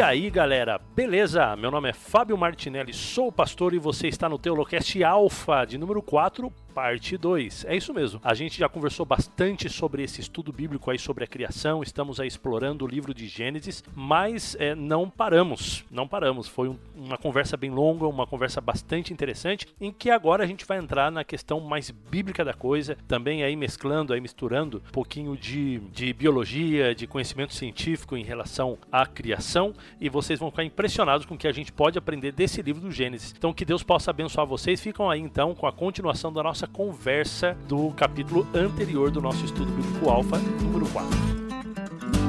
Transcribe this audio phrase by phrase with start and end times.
[0.00, 1.54] E aí, galera, beleza?
[1.56, 6.00] Meu nome é Fábio Martinelli, sou pastor e você está no Teolocast Alpha de número
[6.00, 7.64] 4, parte 2.
[7.66, 8.20] É isso mesmo.
[8.24, 12.28] A gente já conversou bastante sobre esse estudo bíblico aí sobre a criação, estamos aí
[12.28, 16.48] explorando o livro de Gênesis, mas é, não paramos, não paramos.
[16.48, 20.64] Foi um, uma conversa bem longa, uma conversa bastante interessante, em que agora a gente
[20.64, 25.36] vai entrar na questão mais bíblica da coisa, também aí mesclando, aí misturando um pouquinho
[25.36, 31.26] de, de biologia, de conhecimento científico em relação à criação, e vocês vão ficar impressionados
[31.26, 33.34] com o que a gente pode aprender desse livro do Gênesis.
[33.36, 34.80] Então que Deus possa abençoar vocês.
[34.80, 39.70] Ficam aí então com a continuação da nossa conversa do capítulo anterior do nosso estudo
[39.72, 42.19] bíblico alfa, número 4.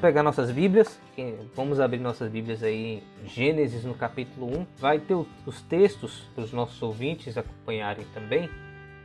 [0.00, 0.98] Pegar nossas Bíblias,
[1.54, 4.66] vamos abrir nossas Bíblias aí em Gênesis no capítulo 1.
[4.78, 8.48] Vai ter os textos para os nossos ouvintes acompanharem também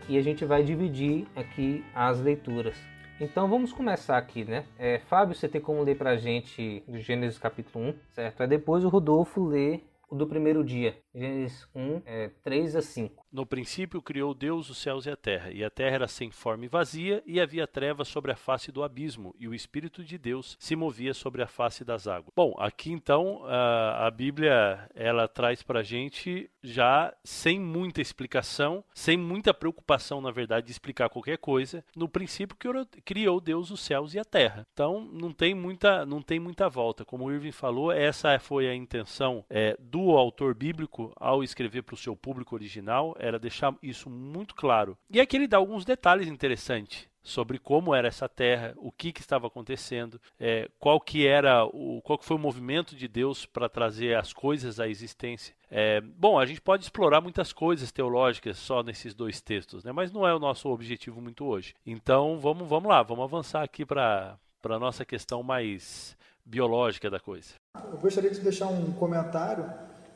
[0.08, 2.78] e a gente vai dividir aqui as leituras.
[3.20, 4.64] Então vamos começar aqui, né?
[4.80, 8.42] É, Fábio, você tem como ler para a gente Gênesis capítulo 1, certo?
[8.42, 13.25] Aí depois o Rodolfo lê o do primeiro dia, Gênesis 1, é, 3 a 5.
[13.36, 16.64] No princípio criou Deus os céus e a terra, e a terra era sem forma
[16.64, 20.56] e vazia, e havia trevas sobre a face do abismo, e o Espírito de Deus
[20.58, 22.32] se movia sobre a face das águas.
[22.34, 29.18] Bom, aqui então a, a Bíblia ela traz para gente já sem muita explicação, sem
[29.18, 31.84] muita preocupação, na verdade, de explicar qualquer coisa.
[31.96, 32.58] No princípio
[33.04, 34.66] criou Deus os céus e a terra.
[34.74, 37.06] Então não tem muita, não tem muita volta.
[37.06, 41.96] Como o Irving falou, essa foi a intenção é, do autor bíblico ao escrever para
[41.96, 44.98] o seu público original era deixar isso muito claro.
[45.10, 49.20] E aqui ele dá alguns detalhes interessantes sobre como era essa terra, o que, que
[49.20, 53.68] estava acontecendo, é, qual que era o qual que foi o movimento de Deus para
[53.68, 55.56] trazer as coisas à existência.
[55.72, 59.92] É, bom, a gente pode explorar muitas coisas teológicas só nesses dois textos, né?
[59.92, 61.74] mas não é o nosso objetivo muito hoje.
[61.84, 66.16] Então vamos, vamos lá, vamos avançar aqui para a nossa questão mais
[66.46, 67.56] biológica da coisa.
[67.92, 69.68] Eu gostaria de deixar um comentário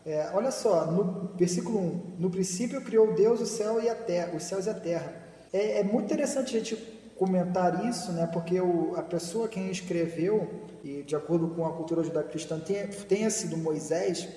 [0.05, 4.35] é, olha só, no versículo 1, no princípio criou Deus o céu e a terra,
[4.35, 5.13] os céus e a terra.
[5.51, 10.49] É, é muito interessante a gente comentar isso, né, porque o, a pessoa quem escreveu,
[10.81, 14.27] e de acordo com a cultura judaico-cristã tenha, tenha sido Moisés,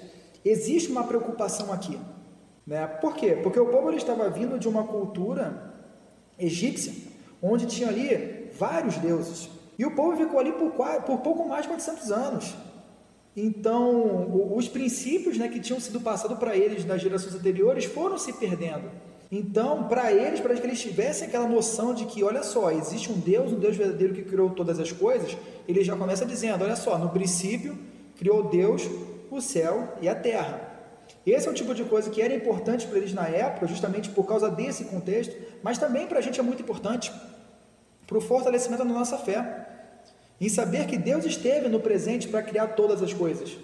[0.44, 1.96] existe uma preocupação aqui.
[2.66, 2.84] Né?
[2.86, 3.38] Por quê?
[3.40, 5.72] Porque o povo estava vindo de uma cultura
[6.36, 6.92] egípcia,
[7.40, 9.48] onde tinha ali vários deuses.
[9.78, 12.54] E o povo ficou ali por, por pouco mais de 400 anos.
[13.36, 18.32] Então, os princípios né, que tinham sido passados para eles nas gerações anteriores foram se
[18.32, 18.90] perdendo.
[19.34, 23.18] Então, para eles, para que eles tivessem aquela noção de que, olha só, existe um
[23.18, 25.34] Deus, um Deus verdadeiro que criou todas as coisas,
[25.66, 27.78] ele já começa dizendo: olha só, no princípio
[28.18, 28.82] criou Deus
[29.30, 30.68] o céu e a terra.
[31.24, 34.26] Esse é o tipo de coisa que era importante para eles na época, justamente por
[34.26, 37.10] causa desse contexto, mas também para a gente é muito importante
[38.06, 39.66] para o fortalecimento da nossa fé
[40.38, 43.56] em saber que Deus esteve no presente para criar todas as coisas.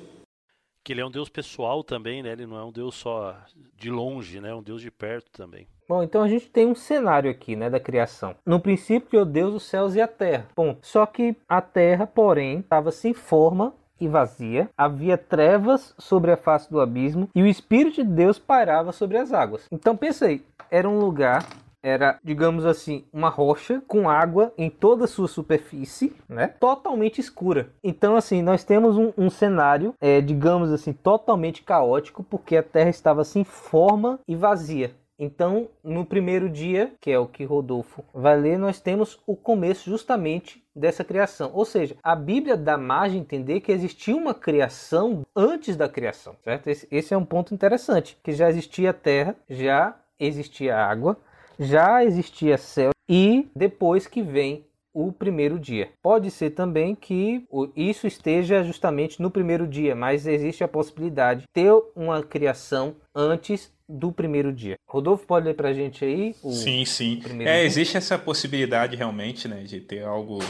[0.82, 2.32] Que ele é um Deus pessoal também, né?
[2.32, 3.36] Ele não é um Deus só
[3.76, 4.50] de longe, né?
[4.50, 5.66] É um Deus de perto também.
[5.88, 8.34] Bom, então a gente tem um cenário aqui, né, da criação.
[8.44, 10.46] No princípio criou Deus os céus e a terra.
[10.54, 16.36] Bom, só que a terra, porém, estava sem forma e vazia, havia trevas sobre a
[16.36, 19.66] face do abismo e o Espírito de Deus pairava sobre as águas.
[19.72, 21.46] Então pensei, era um lugar
[21.82, 26.48] era, digamos assim, uma rocha com água em toda a sua superfície, né?
[26.48, 27.70] Totalmente escura.
[27.82, 32.90] Então, assim, nós temos um, um cenário, é, digamos assim, totalmente caótico, porque a Terra
[32.90, 34.92] estava sem forma e vazia.
[35.18, 39.90] Então, no primeiro dia, que é o que Rodolfo vai ler, nós temos o começo
[39.90, 41.50] justamente dessa criação.
[41.52, 46.36] Ou seja, a Bíblia dá margem a entender que existia uma criação antes da criação,
[46.44, 46.68] certo?
[46.68, 51.16] Esse, esse é um ponto interessante, que já existia a terra, já existia água,
[51.58, 55.90] já existia céu e depois que vem o primeiro dia.
[56.02, 57.44] Pode ser também que
[57.76, 63.72] isso esteja justamente no primeiro dia, mas existe a possibilidade de ter uma criação antes
[63.88, 64.76] do primeiro dia.
[64.86, 66.34] Rodolfo pode ler para a gente aí?
[66.50, 67.22] sim, sim.
[67.40, 70.40] É, existe essa possibilidade realmente, né, de ter algo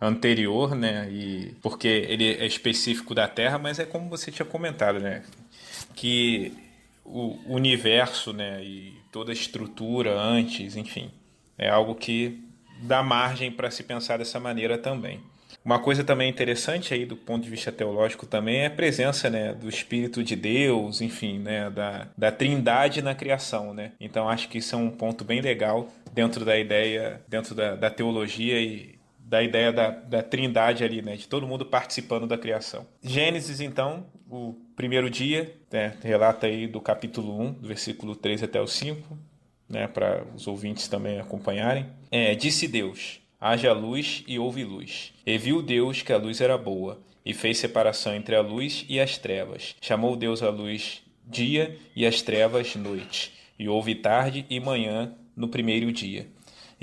[0.00, 4.98] anterior, né, e porque ele é específico da Terra, mas é como você tinha comentado,
[4.98, 5.22] né,
[5.94, 6.52] que
[7.04, 11.10] o universo, né, e toda a estrutura antes, enfim,
[11.58, 12.42] é algo que
[12.82, 15.20] dá margem para se pensar dessa maneira também.
[15.64, 19.54] Uma coisa também interessante aí do ponto de vista teológico também é a presença né,
[19.54, 23.72] do Espírito de Deus, enfim, né, da, da trindade na criação.
[23.72, 23.92] Né?
[24.00, 27.90] Então acho que isso é um ponto bem legal dentro da ideia, dentro da, da
[27.90, 28.98] teologia e
[29.32, 31.16] da ideia da, da trindade ali, né?
[31.16, 32.86] De todo mundo participando da criação.
[33.02, 35.96] Gênesis, então, o primeiro dia, né?
[36.02, 39.18] relata aí do capítulo 1, do versículo 3 até o 5,
[39.68, 39.86] né?
[39.86, 41.86] Para os ouvintes também acompanharem.
[42.10, 45.12] É, disse Deus: haja luz e houve luz.
[45.26, 49.00] E viu Deus que a luz era boa, e fez separação entre a luz e
[49.00, 49.74] as trevas.
[49.80, 53.32] Chamou Deus a luz dia e as trevas noite.
[53.58, 56.26] E houve tarde e manhã no primeiro dia.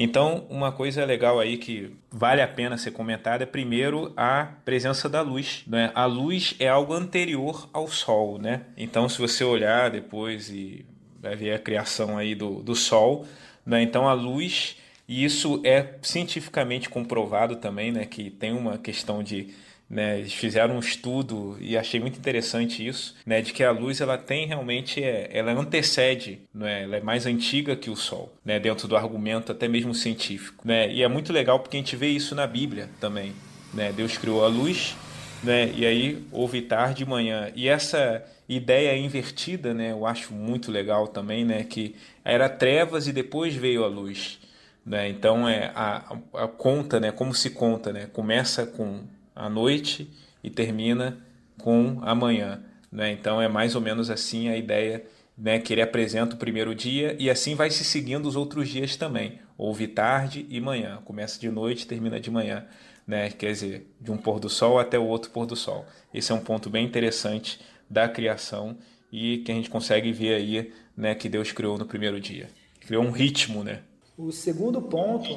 [0.02, 5.10] Então, uma coisa legal aí que vale a pena ser comentada é primeiro a presença
[5.10, 5.66] da luz.
[5.68, 5.92] Né?
[5.94, 8.62] A luz é algo anterior ao sol, né?
[8.78, 10.86] Então, se você olhar depois e
[11.22, 13.26] vai ver a criação aí do, do sol,
[13.66, 13.82] né?
[13.82, 18.06] então a luz, e isso é cientificamente comprovado também, né?
[18.06, 19.54] Que tem uma questão de
[19.90, 24.00] né, eles fizeram um estudo e achei muito interessante isso, né, de que a luz
[24.00, 28.60] ela tem realmente, é, ela antecede, né, ela é mais antiga que o Sol, né,
[28.60, 32.08] dentro do argumento até mesmo científico, né, e é muito legal porque a gente vê
[32.08, 33.34] isso na Bíblia também,
[33.74, 34.96] né, Deus criou a luz,
[35.44, 40.72] né, e aí houve tarde e manhã, e essa ideia invertida, né, eu acho muito
[40.72, 44.40] legal também, né, que era trevas e depois veio a luz,
[44.86, 49.02] né, então é a, a conta, né, como se conta, né, começa com
[49.40, 50.12] à noite
[50.44, 51.18] e termina
[51.58, 52.62] com amanhã.
[52.92, 53.12] Né?
[53.12, 55.06] Então é mais ou menos assim a ideia
[55.38, 58.96] né, que ele apresenta o primeiro dia e assim vai se seguindo os outros dias
[58.98, 59.40] também.
[59.58, 61.00] Houve tarde e manhã.
[61.06, 62.66] Começa de noite termina de manhã.
[63.08, 63.30] Né?
[63.30, 65.86] Quer dizer, de um pôr do sol até o outro pôr do sol.
[66.14, 67.60] Esse é um ponto bem interessante
[67.90, 68.78] da criação
[69.12, 72.50] e que a gente consegue ver aí né, que Deus criou no primeiro dia.
[72.82, 73.82] Criou um ritmo, né?
[74.18, 75.30] O segundo ponto,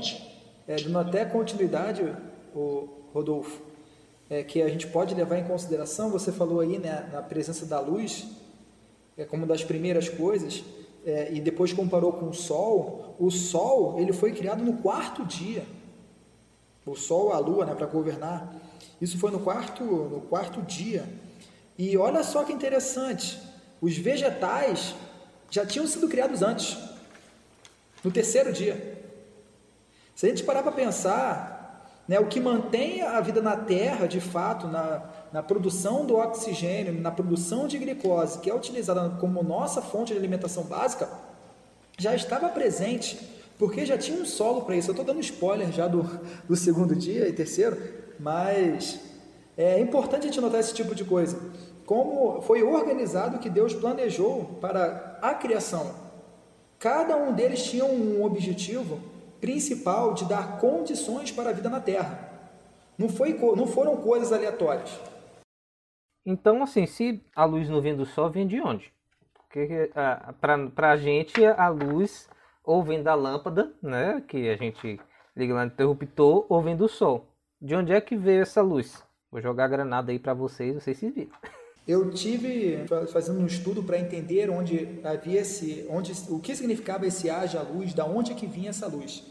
[0.67, 2.03] é, dando até continuidade,
[2.55, 3.72] o Rodolfo,
[4.33, 7.79] é, que a gente pode levar em consideração, você falou aí né, na presença da
[7.79, 8.27] luz,
[9.15, 10.65] é como das primeiras coisas,
[11.05, 15.67] é, e depois comparou com o Sol, o Sol ele foi criado no quarto dia.
[16.87, 18.55] O Sol, a Lua, né, para governar.
[19.03, 21.05] Isso foi no quarto, no quarto dia.
[21.77, 23.39] E olha só que interessante,
[23.83, 24.95] os vegetais
[25.51, 26.79] já tinham sido criados antes,
[28.03, 28.99] no terceiro dia.
[30.17, 31.52] Se a gente parar para pensar,
[32.07, 35.03] né, o que mantém a vida na Terra, de fato, na,
[35.33, 40.19] na produção do oxigênio, na produção de glicose, que é utilizada como nossa fonte de
[40.19, 41.09] alimentação básica,
[41.99, 43.19] já estava presente,
[43.59, 44.91] porque já tinha um solo para isso.
[44.91, 46.03] Eu estou dando spoiler já do,
[46.49, 47.77] do segundo dia e terceiro,
[48.19, 48.99] mas
[49.57, 51.39] é importante a gente notar esse tipo de coisa.
[51.87, 55.95] Como foi organizado que Deus planejou para a criação.
[56.79, 58.99] Cada um deles tinha um objetivo
[59.43, 62.31] principal de dar condições para a vida na Terra.
[62.97, 65.01] Não, foi, não foram coisas aleatórias.
[66.25, 68.93] Então, assim, se a luz não vem do sol, vem de onde?
[69.35, 69.91] Porque
[70.41, 72.31] para a gente a luz
[72.63, 75.01] ou vem da lâmpada, né, que a gente
[75.37, 77.27] liga lá no interruptor, ou vem do sol.
[77.61, 79.05] De onde é que veio essa luz?
[79.31, 81.33] Vou jogar a granada aí para vocês, vocês se viram.
[81.87, 87.29] Eu tive fazendo um estudo para entender onde havia esse, onde, o que significava esse
[87.29, 89.25] haja luz, da onde é que vinha essa luz.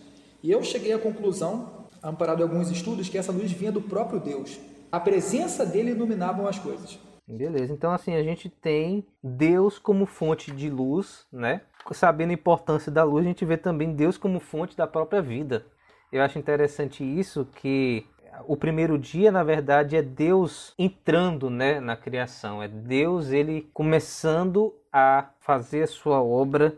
[0.43, 4.19] E eu cheguei à conclusão, amparado em alguns estudos, que essa luz vinha do próprio
[4.19, 4.59] Deus.
[4.91, 6.99] A presença dele iluminava as coisas.
[7.25, 11.61] Beleza, então assim a gente tem Deus como fonte de luz, né?
[11.93, 15.65] Sabendo a importância da luz, a gente vê também Deus como fonte da própria vida.
[16.11, 18.05] Eu acho interessante isso que
[18.47, 22.61] o primeiro dia, na verdade, é Deus entrando né, na criação.
[22.61, 26.75] É Deus ele começando a fazer a sua obra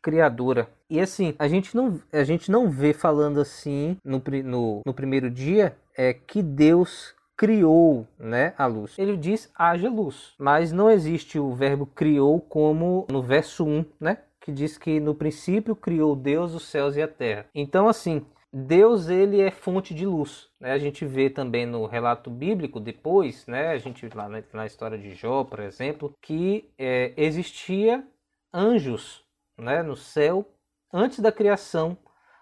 [0.00, 0.68] criadora.
[0.90, 5.30] E assim, a gente não, a gente não vê falando assim no, no, no primeiro
[5.30, 8.98] dia é que Deus criou né, a luz.
[8.98, 14.18] Ele diz haja luz, mas não existe o verbo criou como no verso 1, né?
[14.40, 17.46] Que diz que no princípio criou Deus os céus e a terra.
[17.54, 20.50] Então, assim, Deus ele é fonte de luz.
[20.60, 20.72] Né?
[20.72, 23.68] A gente vê também no relato bíblico depois, né?
[23.68, 28.06] A gente lá na, história de Jó, por exemplo, que é, existia
[28.52, 29.24] anjos,
[29.56, 30.46] né, no céu
[30.92, 31.96] antes da criação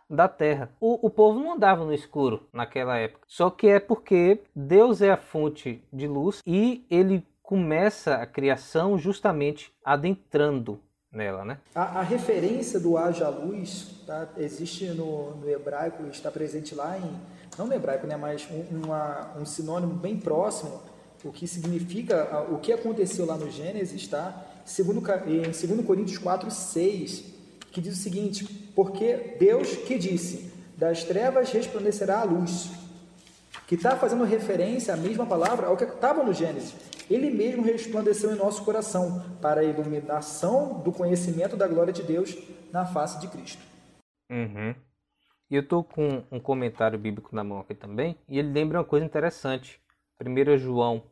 [0.08, 0.74] da terra.
[0.80, 3.24] O, o povo não andava no escuro naquela época.
[3.28, 8.98] Só que é porque Deus é a fonte de luz e ele começa a criação
[8.98, 10.80] justamente adentrando
[11.12, 11.58] nela, né?
[11.74, 17.20] A, a referência do haja luz tá, existe no, no, hebraico, está presente lá em,
[17.58, 20.80] não no hebraico, né, mas um, uma, um sinônimo bem próximo,
[21.24, 26.50] o que significa, o que aconteceu lá no Gênesis, está segundo, em 2 Coríntios 4,
[26.50, 27.24] 6,
[27.72, 32.70] que diz o seguinte, porque Deus que disse, das trevas resplandecerá a luz,
[33.66, 36.74] que está fazendo referência à mesma palavra ao que estava no Gênesis.
[37.10, 42.38] Ele mesmo resplandeceu em nosso coração para a iluminação do conhecimento da glória de Deus
[42.72, 43.60] na face de Cristo.
[44.30, 44.72] Uhum.
[45.50, 48.84] E eu estou com um comentário bíblico na mão aqui também, e ele lembra uma
[48.84, 49.80] coisa interessante.
[50.24, 51.02] 1 João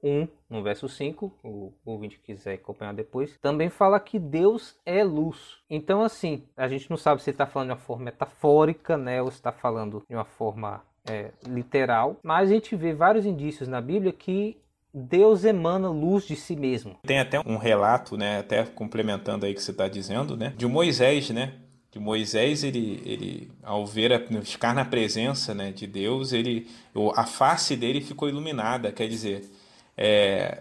[0.00, 5.58] 1, no verso 5, o ouvinte quiser acompanhar depois, também fala que Deus é luz.
[5.68, 9.28] Então, assim, a gente não sabe se está falando de uma forma metafórica, né, ou
[9.28, 13.80] se está falando de uma forma é, literal, mas a gente vê vários indícios na
[13.80, 14.56] Bíblia que
[14.92, 16.98] Deus emana luz de si mesmo.
[17.06, 21.30] Tem até um relato, né, até complementando aí que você está dizendo, né, de Moisés,
[21.30, 21.54] né,
[21.90, 26.66] de Moisés, ele, ele ao ver a, ficar na presença, né, de Deus, ele,
[27.14, 29.48] a face dele ficou iluminada, quer dizer,
[29.96, 30.58] é,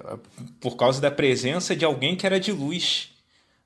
[0.59, 3.11] por causa da presença de alguém que era de luz.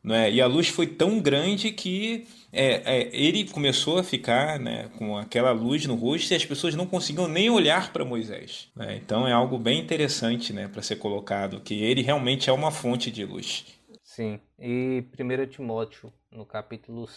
[0.04, 0.32] Não é?
[0.32, 5.18] E a luz foi tão grande que é, é, ele começou a ficar né, com
[5.18, 8.70] aquela luz no rosto e as pessoas não conseguiam nem olhar para Moisés.
[8.76, 8.98] Né?
[8.98, 13.10] Então é algo bem interessante né, para ser colocado, que ele realmente é uma fonte
[13.10, 13.66] de luz.
[14.04, 17.08] Sim, e 1 Timóteo, no capítulo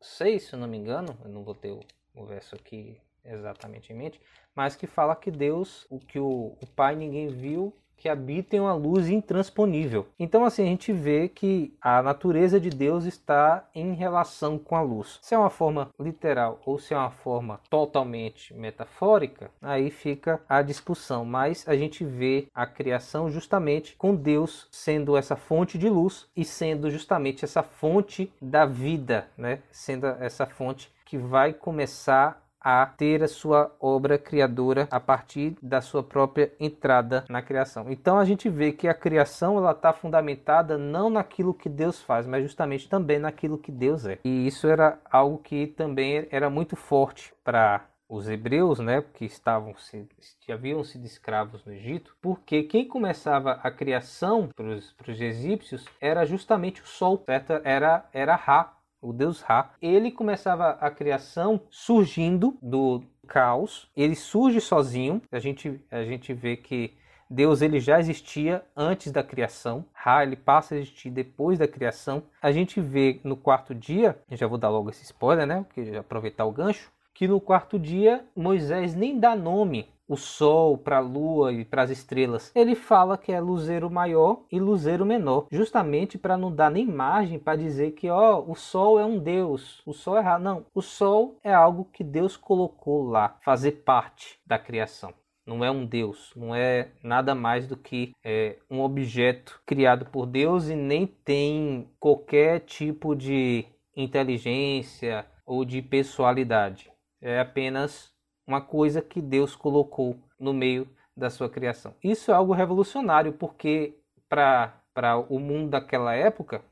[0.00, 1.80] 6, se eu não me engano, eu não vou ter o,
[2.14, 4.20] o verso aqui exatamente em mente,
[4.54, 8.74] mas que fala que Deus, o que o, o Pai ninguém viu, que habitam uma
[8.74, 10.06] luz intransponível.
[10.18, 14.82] Então, assim, a gente vê que a natureza de Deus está em relação com a
[14.82, 15.18] luz.
[15.22, 20.62] Se é uma forma literal ou se é uma forma totalmente metafórica, aí fica a
[20.62, 21.24] discussão.
[21.24, 26.44] Mas a gente vê a criação justamente com Deus sendo essa fonte de luz e
[26.44, 29.60] sendo justamente essa fonte da vida, né?
[29.70, 35.80] Sendo essa fonte que vai começar a ter a sua obra criadora a partir da
[35.80, 37.86] sua própria entrada na criação.
[37.88, 42.26] Então a gente vê que a criação ela está fundamentada não naquilo que Deus faz,
[42.26, 44.18] mas justamente também naquilo que Deus é.
[44.24, 49.74] E isso era algo que também era muito forte para os hebreus, né, que estavam
[49.76, 50.08] se,
[50.48, 56.82] haviam sido escravos no Egito, porque quem começava a criação para os egípcios era justamente
[56.82, 57.60] o sol, certo?
[57.64, 63.90] Era era Ra, o deus Ra, ele começava a criação surgindo do caos.
[63.96, 65.20] Ele surge sozinho.
[65.30, 66.94] A gente, a gente vê que
[67.28, 69.84] Deus ele já existia antes da criação.
[69.92, 72.22] Ra ele passa a existir depois da criação.
[72.40, 75.64] A gente vê no quarto dia, já vou dar logo esse spoiler, né?
[75.66, 80.98] Porque aproveitar o gancho, que no quarto dia Moisés nem dá nome o Sol, para
[80.98, 82.52] a Lua e para as estrelas.
[82.54, 87.38] Ele fala que é luzeiro maior e luzeiro menor, justamente para não dar nem margem
[87.38, 90.42] para dizer que ó, o Sol é um Deus, o Sol é errado.
[90.42, 95.12] Não, o Sol é algo que Deus colocou lá, fazer parte da criação.
[95.44, 100.26] Não é um Deus, não é nada mais do que é, um objeto criado por
[100.26, 103.64] Deus e nem tem qualquer tipo de
[103.96, 106.90] inteligência ou de pessoalidade.
[107.20, 108.12] É apenas
[108.46, 111.94] uma coisa que Deus colocou no meio da sua criação.
[112.02, 113.94] Isso é algo revolucionário, porque
[114.28, 116.62] para o mundo daquela época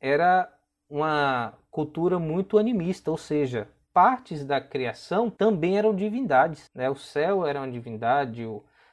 [0.00, 0.52] era
[0.88, 6.70] uma cultura muito animista, ou seja, partes da criação também eram divindades.
[6.74, 6.90] Né?
[6.90, 8.46] O céu era uma divindade,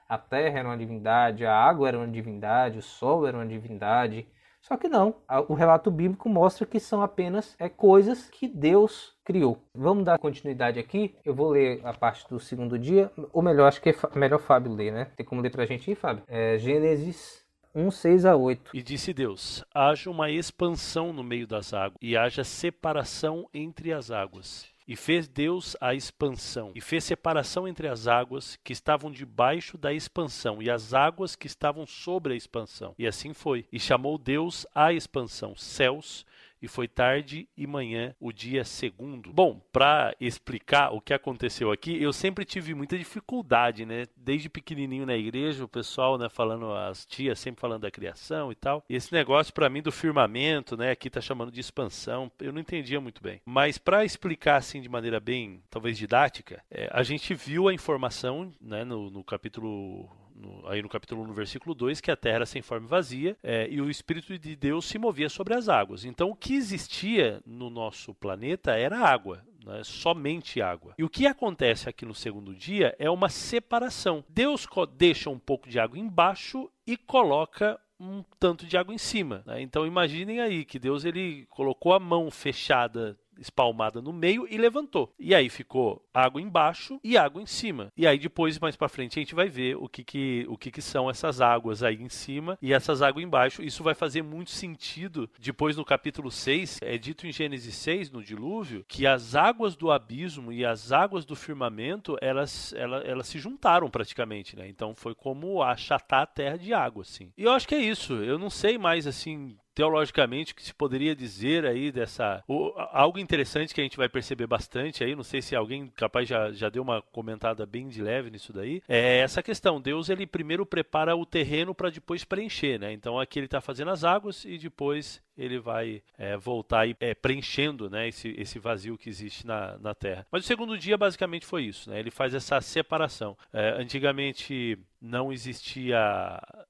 [0.07, 4.25] a terra era uma divindade, a água era uma divindade, o sol era uma divindade.
[4.71, 5.15] Só que não,
[5.49, 9.57] o relato bíblico mostra que são apenas é, coisas que Deus criou.
[9.75, 11.13] Vamos dar continuidade aqui.
[11.25, 14.71] Eu vou ler a parte do segundo dia, ou melhor, acho que é melhor Fábio
[14.71, 15.11] ler, né?
[15.17, 16.23] Tem como ler pra gente aí, Fábio?
[16.25, 17.43] É, Gênesis
[17.75, 18.71] 1, 6 a 8.
[18.73, 24.09] E disse Deus: haja uma expansão no meio das águas, e haja separação entre as
[24.09, 24.70] águas.
[24.87, 29.93] E fez Deus a expansão, e fez separação entre as águas que estavam debaixo da
[29.93, 32.95] expansão e as águas que estavam sobre a expansão.
[32.97, 33.65] E assim foi.
[33.71, 36.25] E chamou Deus a expansão céus,
[36.61, 39.33] e foi tarde e manhã o dia segundo.
[39.33, 44.05] Bom, para explicar o que aconteceu aqui, eu sempre tive muita dificuldade, né?
[44.15, 48.55] Desde pequenininho na igreja, o pessoal, né, falando as tias sempre falando da criação e
[48.55, 48.83] tal.
[48.89, 52.61] E esse negócio para mim do firmamento, né, aqui tá chamando de expansão, eu não
[52.61, 53.41] entendia muito bem.
[53.45, 58.51] Mas para explicar assim de maneira bem, talvez didática, é, a gente viu a informação,
[58.61, 60.09] né, no, no capítulo
[60.41, 62.89] no, aí no capítulo 1, no versículo 2, que a terra era sem forma e
[62.89, 66.03] vazia é, e o Espírito de Deus se movia sobre as águas.
[66.03, 69.43] Então, o que existia no nosso planeta era água.
[69.63, 69.83] Né?
[69.83, 70.95] somente água.
[70.97, 74.25] E o que acontece aqui no segundo dia é uma separação.
[74.27, 74.67] Deus
[74.97, 79.43] deixa um pouco de água embaixo e coloca um tanto de água em cima.
[79.45, 79.61] Né?
[79.61, 85.13] Então imaginem aí que Deus ele colocou a mão fechada espalmada no meio e levantou.
[85.19, 87.91] E aí ficou água embaixo e água em cima.
[87.95, 90.71] E aí depois, mais para frente, a gente vai ver o que que, o que
[90.71, 93.63] que são essas águas aí em cima e essas águas embaixo.
[93.63, 98.23] Isso vai fazer muito sentido depois no capítulo 6, é dito em Gênesis 6, no
[98.23, 103.39] dilúvio, que as águas do abismo e as águas do firmamento, elas, elas, elas se
[103.39, 104.67] juntaram praticamente, né?
[104.67, 107.31] Então foi como achatar a terra de água, assim.
[107.37, 108.13] E eu acho que é isso.
[108.13, 113.19] Eu não sei mais, assim, teologicamente o que se poderia dizer aí dessa o, algo
[113.19, 116.69] interessante que a gente vai perceber bastante aí não sei se alguém capaz já, já
[116.69, 121.15] deu uma comentada bem de leve nisso daí é essa questão Deus ele primeiro prepara
[121.15, 125.21] o terreno para depois preencher né então aqui ele está fazendo as águas e depois
[125.37, 129.95] ele vai é, voltar e é, preenchendo né, esse, esse vazio que existe na, na
[129.95, 130.25] Terra.
[130.31, 131.99] Mas o segundo dia basicamente foi isso, né?
[131.99, 133.37] ele faz essa separação.
[133.51, 135.97] É, antigamente não existia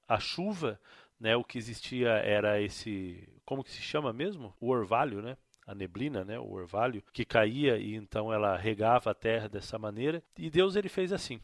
[0.08, 0.80] a chuva,
[1.22, 1.36] né?
[1.36, 4.52] O que existia era esse, como que se chama mesmo?
[4.60, 5.36] O orvalho, né?
[5.64, 10.20] a neblina, né, o orvalho, que caía e então ela regava a terra dessa maneira.
[10.36, 11.40] E Deus ele fez assim.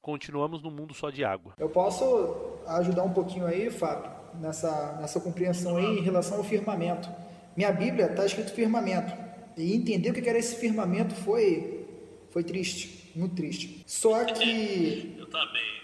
[0.00, 1.52] Continuamos no mundo só de água.
[1.58, 4.10] Eu posso ajudar um pouquinho aí, Fábio,
[4.40, 7.06] nessa, nessa compreensão aí em relação ao firmamento.
[7.54, 9.12] Minha Bíblia está escrito firmamento.
[9.58, 11.86] E entender o que era esse firmamento foi,
[12.30, 13.84] foi triste, muito triste.
[13.86, 15.18] Só que,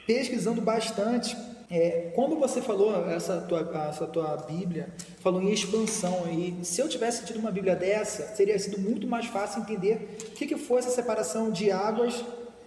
[0.06, 1.36] pesquisando bastante,
[1.68, 6.88] é, quando você falou essa tua, essa tua Bíblia, falou em expansão, e se eu
[6.88, 10.78] tivesse tido uma Bíblia dessa, teria sido muito mais fácil entender o que, que foi
[10.78, 12.24] essa separação de águas,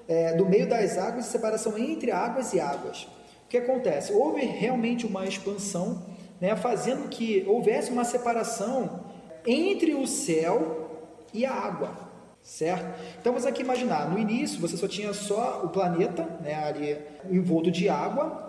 [0.07, 3.03] é, do meio das águas, separação entre águas e águas.
[3.45, 4.11] O que acontece?
[4.11, 6.03] Houve realmente uma expansão,
[6.41, 9.05] né, fazendo que houvesse uma separação
[9.45, 10.89] entre o céu
[11.33, 11.97] e a água,
[12.43, 12.99] certo?
[13.19, 16.97] Então vamos aqui imaginar, no início você só tinha só o planeta, né, ali
[17.29, 18.48] envolto de água,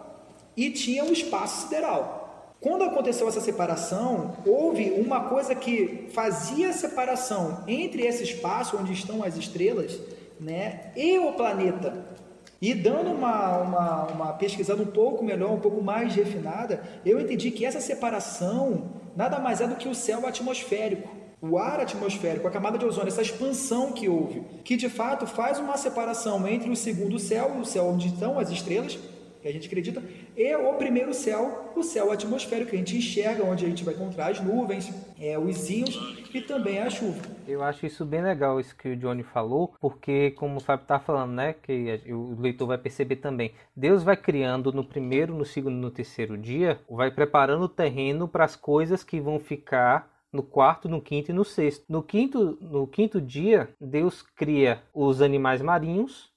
[0.56, 2.20] e tinha o espaço sideral.
[2.60, 8.92] Quando aconteceu essa separação, houve uma coisa que fazia a separação entre esse espaço onde
[8.92, 9.98] estão as estrelas
[10.38, 12.06] né, e o planeta.
[12.60, 17.50] E dando uma, uma, uma pesquisada um pouco melhor, um pouco mais refinada, eu entendi
[17.50, 22.50] que essa separação nada mais é do que o céu atmosférico o ar atmosférico, a
[22.50, 26.76] camada de ozônio, essa expansão que houve, que de fato faz uma separação entre o
[26.76, 28.98] segundo céu, o céu onde estão as estrelas,
[29.40, 30.02] que a gente acredita,
[30.36, 33.94] e o primeiro céu, o céu atmosférico, que a gente enxerga, onde a gente vai
[33.94, 35.96] encontrar as nuvens, é, os íons
[36.34, 37.20] e também a chuva.
[37.48, 40.98] Eu acho isso bem legal, isso que o Johnny falou, porque, como o Fábio está
[40.98, 45.76] falando, né, que o leitor vai perceber também, Deus vai criando no primeiro, no segundo
[45.76, 50.88] no terceiro dia, vai preparando o terreno para as coisas que vão ficar no quarto,
[50.88, 51.84] no quinto e no sexto.
[51.88, 56.29] No quinto, no quinto dia, Deus cria os animais marinhos,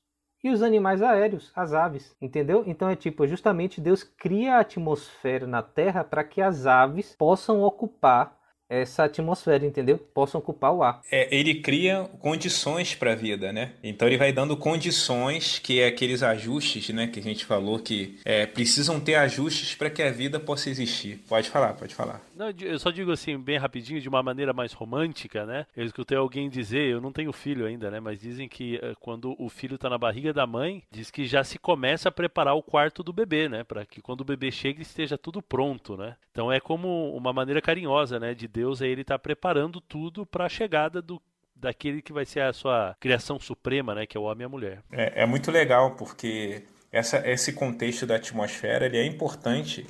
[0.43, 2.63] e os animais aéreos, as aves, entendeu?
[2.67, 7.61] Então é tipo, justamente Deus cria a atmosfera na Terra para que as aves possam
[7.61, 8.37] ocupar
[8.69, 9.97] essa atmosfera, entendeu?
[9.97, 11.01] Possam ocupar o ar.
[11.11, 13.73] É, ele cria condições para a vida, né?
[13.83, 17.07] Então ele vai dando condições, que é aqueles ajustes, né?
[17.07, 21.23] Que a gente falou que é, precisam ter ajustes para que a vida possa existir.
[21.29, 22.21] Pode falar, pode falar.
[22.35, 25.65] Não, eu só digo assim, bem rapidinho, de uma maneira mais romântica, né?
[25.75, 27.99] Eu escutei alguém dizer, eu não tenho filho ainda, né?
[27.99, 31.43] Mas dizem que eh, quando o filho está na barriga da mãe, diz que já
[31.43, 33.63] se começa a preparar o quarto do bebê, né?
[33.63, 36.15] Para que quando o bebê chegue esteja tudo pronto, né?
[36.31, 38.33] Então é como uma maneira carinhosa, né?
[38.33, 41.21] De Deus aí ele está preparando tudo para a chegada do
[41.55, 44.05] daquele que vai ser a sua criação suprema, né?
[44.05, 44.83] Que é o homem e a mulher.
[44.91, 49.85] É, é muito legal porque essa, esse contexto da atmosfera ele é importante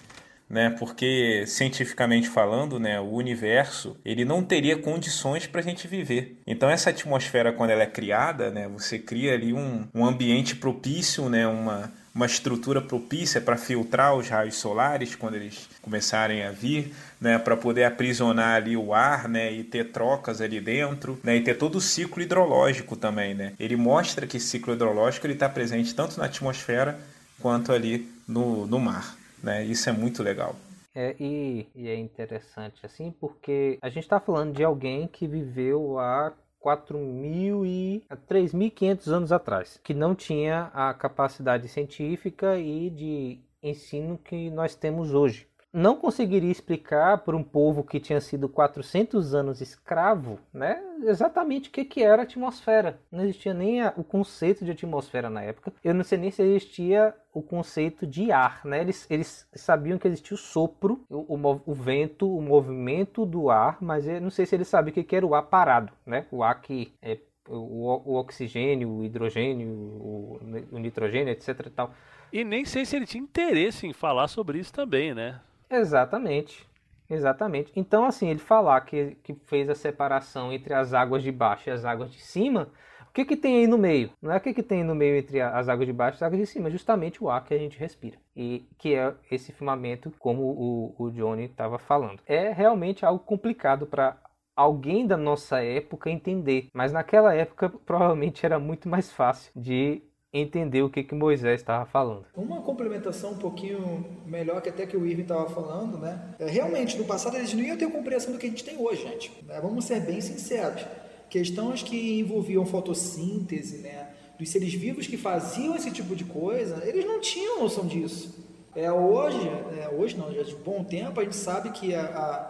[0.49, 0.69] né?
[0.77, 6.37] Porque cientificamente falando, né, o universo ele não teria condições para a gente viver.
[6.45, 11.29] Então essa atmosfera quando ela é criada, né, você cria ali um, um ambiente propício,
[11.29, 16.93] né, uma uma estrutura propícia para filtrar os raios solares quando eles começarem a vir,
[17.19, 21.41] né, para poder aprisionar ali o ar, né, e ter trocas ali dentro, né, e
[21.41, 23.53] ter todo o ciclo hidrológico também, né.
[23.59, 26.99] Ele mostra que esse ciclo hidrológico ele está presente tanto na atmosfera
[27.39, 29.15] quanto ali no, no mar.
[29.43, 29.63] Né?
[29.65, 30.55] Isso é muito legal.
[30.95, 35.99] É, e, e é interessante assim, porque a gente está falando de alguém que viveu
[35.99, 36.31] há
[36.63, 44.49] 4.000 e 3.500 anos atrás, que não tinha a capacidade científica e de ensino que
[44.49, 50.39] nós temos hoje não conseguiria explicar para um povo que tinha sido 400 anos escravo,
[50.53, 52.99] né, exatamente o que, que era a atmosfera.
[53.11, 55.73] Não existia nem a, o conceito de atmosfera na época.
[55.83, 58.81] Eu não sei nem se existia o conceito de ar, né?
[58.81, 63.79] Eles, eles sabiam que existia o sopro, o, o, o vento, o movimento do ar,
[63.81, 66.27] mas eu não sei se eles sabiam o que, que era o ar parado, né?
[66.31, 70.39] O ar que é o, o oxigênio, o hidrogênio, o,
[70.71, 71.65] o nitrogênio, etc.
[71.65, 71.93] E, tal.
[72.31, 75.41] e nem sei se ele tinha interesse em falar sobre isso também, né?
[75.73, 76.67] Exatamente.
[77.09, 77.71] Exatamente.
[77.75, 81.71] Então, assim, ele falar que, que fez a separação entre as águas de baixo e
[81.71, 82.69] as águas de cima,
[83.09, 84.11] o que, que tem aí no meio?
[84.21, 86.23] Não é o que, que tem no meio entre as águas de baixo e as
[86.23, 88.17] águas de cima, é justamente o ar que a gente respira.
[88.35, 92.21] E que é esse firmamento, como o, o Johnny estava falando.
[92.25, 94.17] É realmente algo complicado para
[94.55, 100.01] alguém da nossa época entender, mas naquela época provavelmente era muito mais fácil de
[100.33, 102.25] entender o que, que Moisés estava falando.
[102.35, 106.33] Uma complementação um pouquinho melhor que até que o Irving estava falando, né?
[106.39, 109.03] É, realmente, no passado eles não iam ter compreensão do que a gente tem hoje,
[109.03, 109.31] gente.
[109.45, 109.59] Né?
[109.61, 110.83] Vamos ser bem sinceros.
[111.29, 114.09] Questões que envolviam fotossíntese, né?
[114.39, 118.43] Dos seres vivos que faziam esse tipo de coisa, eles não tinham noção disso.
[118.75, 119.37] É, hoje,
[119.79, 122.49] é, hoje não, já de bom tempo, a gente sabe que a,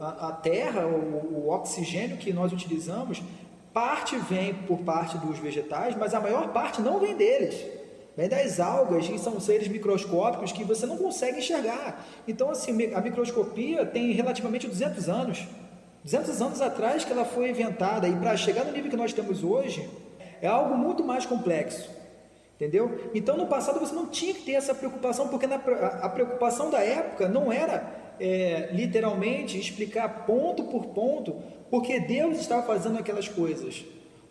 [0.00, 3.22] a, a terra, o, o oxigênio que nós utilizamos,
[3.72, 7.64] Parte vem por parte dos vegetais, mas a maior parte não vem deles.
[8.16, 12.04] Vem das algas, que são seres microscópicos que você não consegue enxergar.
[12.26, 15.46] Então, assim, a microscopia tem relativamente 200 anos.
[16.02, 18.08] 200 anos atrás que ela foi inventada.
[18.08, 19.88] E para chegar no nível que nós temos hoje,
[20.42, 21.88] é algo muito mais complexo.
[22.56, 23.10] Entendeu?
[23.14, 26.70] Então, no passado, você não tinha que ter essa preocupação, porque na, a, a preocupação
[26.70, 31.36] da época não era é, literalmente explicar ponto por ponto
[31.70, 33.84] porque Deus estava fazendo aquelas coisas.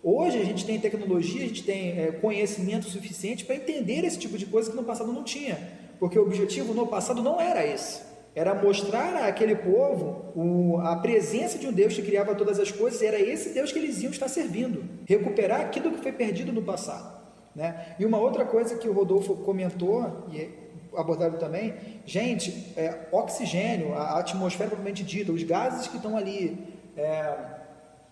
[0.03, 4.37] Hoje a gente tem tecnologia, a gente tem é, conhecimento suficiente para entender esse tipo
[4.37, 5.57] de coisa que no passado não tinha,
[5.99, 8.07] porque o objetivo no passado não era esse.
[8.35, 13.01] Era mostrar àquele povo o, a presença de um Deus que criava todas as coisas,
[13.01, 17.19] era esse Deus que eles iam estar servindo, recuperar aquilo que foi perdido no passado.
[17.55, 17.95] Né?
[17.99, 20.49] E uma outra coisa que o Rodolfo comentou, e é
[20.95, 21.73] abordado também,
[22.05, 26.57] gente, é, oxigênio, a atmosfera propriamente dita, os gases que estão ali
[26.97, 27.35] é,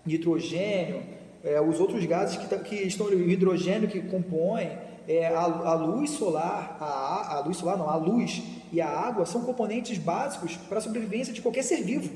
[0.05, 1.03] nitrogênio,
[1.43, 6.11] é, os outros gases que, que estão o hidrogênio que compõe, é, a, a, luz
[6.11, 10.79] solar, a, a luz solar não, a luz e a água são componentes básicos para
[10.79, 12.13] a sobrevivência de qualquer ser vivo.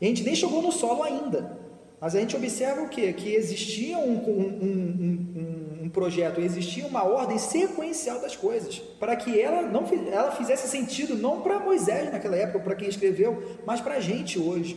[0.00, 1.58] E a gente nem chegou no solo ainda,
[2.00, 3.12] mas a gente observa o quê?
[3.12, 5.53] Que existia um, um, um, um
[5.94, 11.40] projeto, existia uma ordem sequencial das coisas, para que ela não ela fizesse sentido não
[11.40, 14.76] para Moisés naquela época, para quem escreveu, mas para a gente hoje.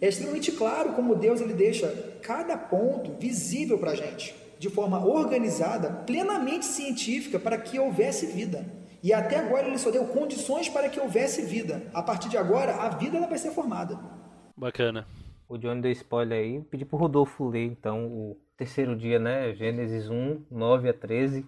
[0.00, 1.88] É extremamente claro como Deus ele deixa
[2.20, 8.66] cada ponto visível para a gente, de forma organizada, plenamente científica, para que houvesse vida.
[9.00, 11.82] E até agora ele só deu condições para que houvesse vida.
[11.94, 13.98] A partir de agora, a vida ela vai ser formada.
[14.56, 15.06] Bacana.
[15.48, 16.60] O Johnny deu spoiler aí.
[16.62, 19.52] Pedi pro Rodolfo ler então o terceiro dia, né?
[19.54, 21.44] Gênesis 1, 9 a 13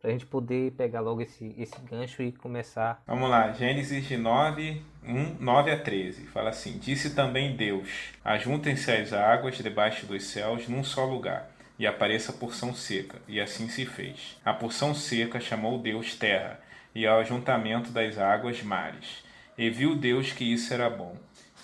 [0.00, 3.02] para a gente poder pegar logo esse, esse gancho e começar.
[3.06, 6.26] Vamos lá, Gênesis de 9, 1, 9 a 13.
[6.26, 11.84] Fala assim: Disse também Deus: Ajuntem-se as águas debaixo dos céus num só lugar, e
[11.84, 13.20] apareça a porção seca.
[13.26, 14.38] E assim se fez.
[14.44, 16.60] A porção seca chamou Deus terra,
[16.94, 19.24] e ao ajuntamento das águas mares.
[19.58, 21.16] E viu Deus que isso era bom.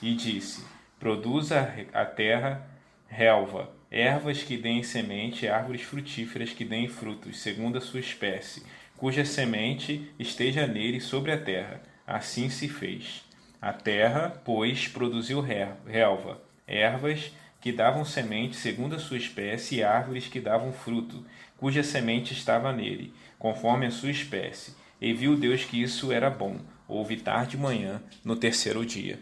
[0.02, 0.64] E disse:
[0.98, 2.68] Produza a terra
[3.06, 8.62] relva ervas que deem semente árvores frutíferas que deem frutos, segundo a sua espécie,
[8.96, 11.82] cuja semente esteja nele sobre a terra.
[12.06, 13.24] Assim se fez.
[13.60, 20.28] A terra, pois, produziu relva, ervas que davam semente segundo a sua espécie e árvores
[20.28, 21.24] que davam fruto,
[21.56, 24.74] cuja semente estava nele, conforme a sua espécie.
[25.00, 26.58] E viu Deus que isso era bom.
[26.86, 29.18] Houve tarde e manhã, no terceiro dia.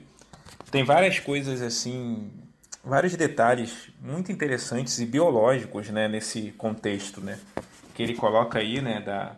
[0.71, 2.31] Tem várias coisas assim
[2.87, 7.39] vários detalhes muito interessantes e biológicos né, nesse contexto né,
[7.95, 9.35] que ele coloca aí né, da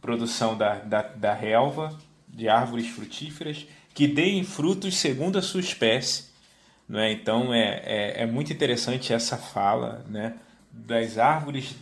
[0.00, 6.26] produção da, da, da relva, de árvores frutíferas, que deem frutos segundo a sua espécie.
[6.88, 7.12] Né?
[7.12, 10.34] Então é, é, é muito interessante essa fala né,
[10.70, 11.74] das árvores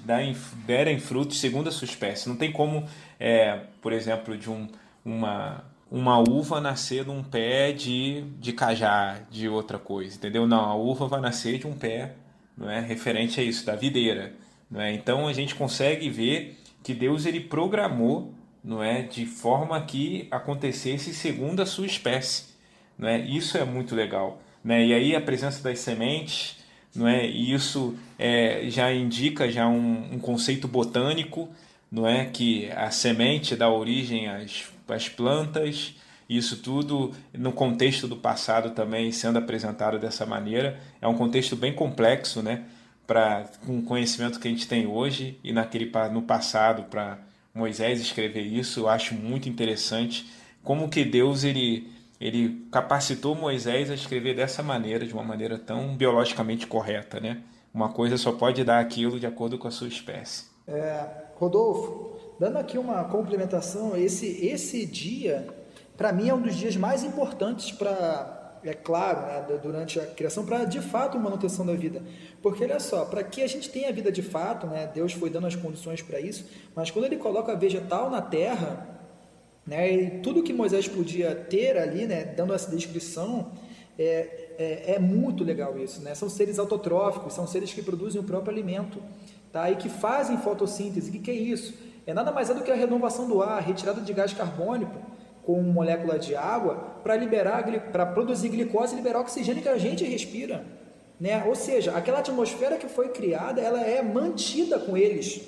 [0.67, 2.29] derem frutos segundo a sua espécie.
[2.31, 4.67] Não tem como, é, por exemplo, de um,
[5.05, 10.47] uma, uma uva nascer de um pé de, de cajá, de outra coisa, entendeu?
[10.47, 12.13] Não, a uva vai nascer de um pé,
[12.57, 14.33] não é referente a isso, da videira,
[14.71, 14.93] não é?
[14.93, 21.13] Então a gente consegue ver que Deus ele programou, não é, de forma que acontecesse
[21.13, 22.55] segundo a sua espécie,
[22.97, 23.19] não é?
[23.19, 24.87] Isso é muito legal, né?
[24.87, 26.59] E aí a presença das sementes,
[26.95, 27.27] não é?
[27.27, 31.49] E isso é, já indica já um, um conceito botânico,
[31.91, 35.95] não é que a semente dá origem às as plantas,
[36.29, 40.79] isso tudo no contexto do passado também sendo apresentado dessa maneira.
[41.01, 42.65] É um contexto bem complexo, né?
[43.07, 47.19] Para com o conhecimento que a gente tem hoje e naquele no passado para
[47.53, 50.31] Moisés escrever isso, eu acho muito interessante
[50.63, 55.97] como que Deus ele ele capacitou Moisés a escrever dessa maneira, de uma maneira tão
[55.97, 57.39] biologicamente correta, né?
[57.73, 60.45] Uma coisa só pode dar aquilo de acordo com a sua espécie.
[60.69, 61.03] É,
[61.37, 62.10] Rodolfo,
[62.41, 65.47] Dando aqui uma complementação, esse, esse dia,
[65.95, 70.47] para mim, é um dos dias mais importantes para, é claro, né, durante a criação,
[70.47, 72.03] para de fato manutenção da vida.
[72.41, 75.49] Porque olha só, para que a gente tenha vida de fato, né, Deus foi dando
[75.49, 78.89] as condições para isso, mas quando ele coloca vegetal na terra,
[79.67, 83.53] né, e tudo que Moisés podia ter ali, né, dando essa descrição,
[83.99, 86.01] é, é, é muito legal isso.
[86.01, 86.15] Né?
[86.15, 88.99] São seres autotróficos, são seres que produzem o próprio alimento.
[89.53, 89.71] tá?
[89.71, 91.11] e que fazem fotossíntese.
[91.11, 91.90] O que, que é isso?
[92.11, 94.97] É nada mais é do que a renovação do ar, retirada de gás carbônico
[95.45, 100.05] com molécula de água para liberar, para produzir glicose e liberar oxigênio que a gente
[100.05, 100.65] respira.
[101.21, 101.45] Né?
[101.47, 105.41] Ou seja, aquela atmosfera que foi criada, ela é mantida com eles.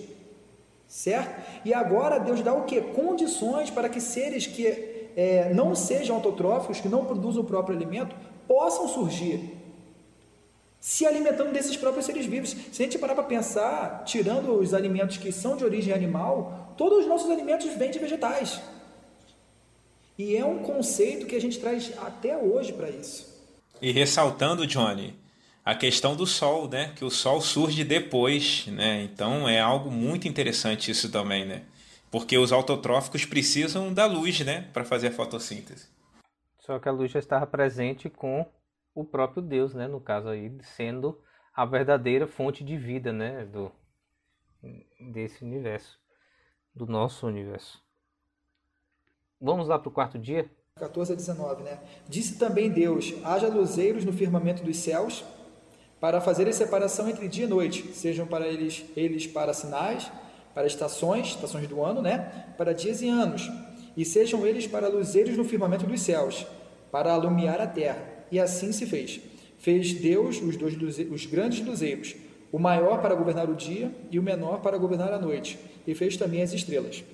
[0.87, 1.35] Certo?
[1.65, 2.81] E agora Deus dá o que?
[2.81, 8.15] Condições para que seres que é, não sejam autotróficos, que não produzam o próprio alimento,
[8.47, 9.62] possam surgir
[10.83, 12.57] se alimentando desses próprios seres vivos.
[12.73, 16.99] Se a gente parar para pensar, tirando os alimentos que são de origem animal, todos
[16.99, 18.61] os nossos alimentos vêm de vegetais.
[20.19, 23.33] E é um conceito que a gente traz até hoje para isso.
[23.81, 25.15] E ressaltando, Johnny,
[25.65, 26.93] a questão do sol, né?
[26.97, 29.03] Que o sol surge depois, né?
[29.05, 31.63] Então é algo muito interessante isso também, né?
[32.11, 34.69] Porque os autotróficos precisam da luz, né?
[34.73, 35.87] Para fazer a fotossíntese.
[36.59, 38.45] Só que a luz já estava presente com
[38.95, 39.89] o próprio Deus, né?
[39.89, 41.19] No caso aí, sendo
[41.55, 43.45] a verdadeira fonte de vida, né?
[43.45, 43.73] Do,
[45.13, 45.99] desse universo,
[46.75, 47.83] do nosso universo.
[49.41, 50.49] Vamos lá para o quarto dia?
[50.77, 51.79] 14 a 19, né?
[52.09, 55.25] Disse também Deus: haja luzeiros no firmamento dos céus,
[56.01, 60.11] para fazer a separação entre dia e noite, sejam para eles, eles para sinais,
[60.55, 62.55] para estações, estações do ano, né?
[62.57, 63.51] Para dias e anos,
[63.97, 66.47] e sejam eles para luzeiros no firmamento dos céus,
[66.91, 69.21] para alumiar a terra e assim se fez.
[69.59, 70.75] Fez Deus os dois
[71.11, 72.17] os grandes luzeiros,
[72.51, 76.17] o maior para governar o dia e o menor para governar a noite, e fez
[76.17, 77.05] também as estrelas.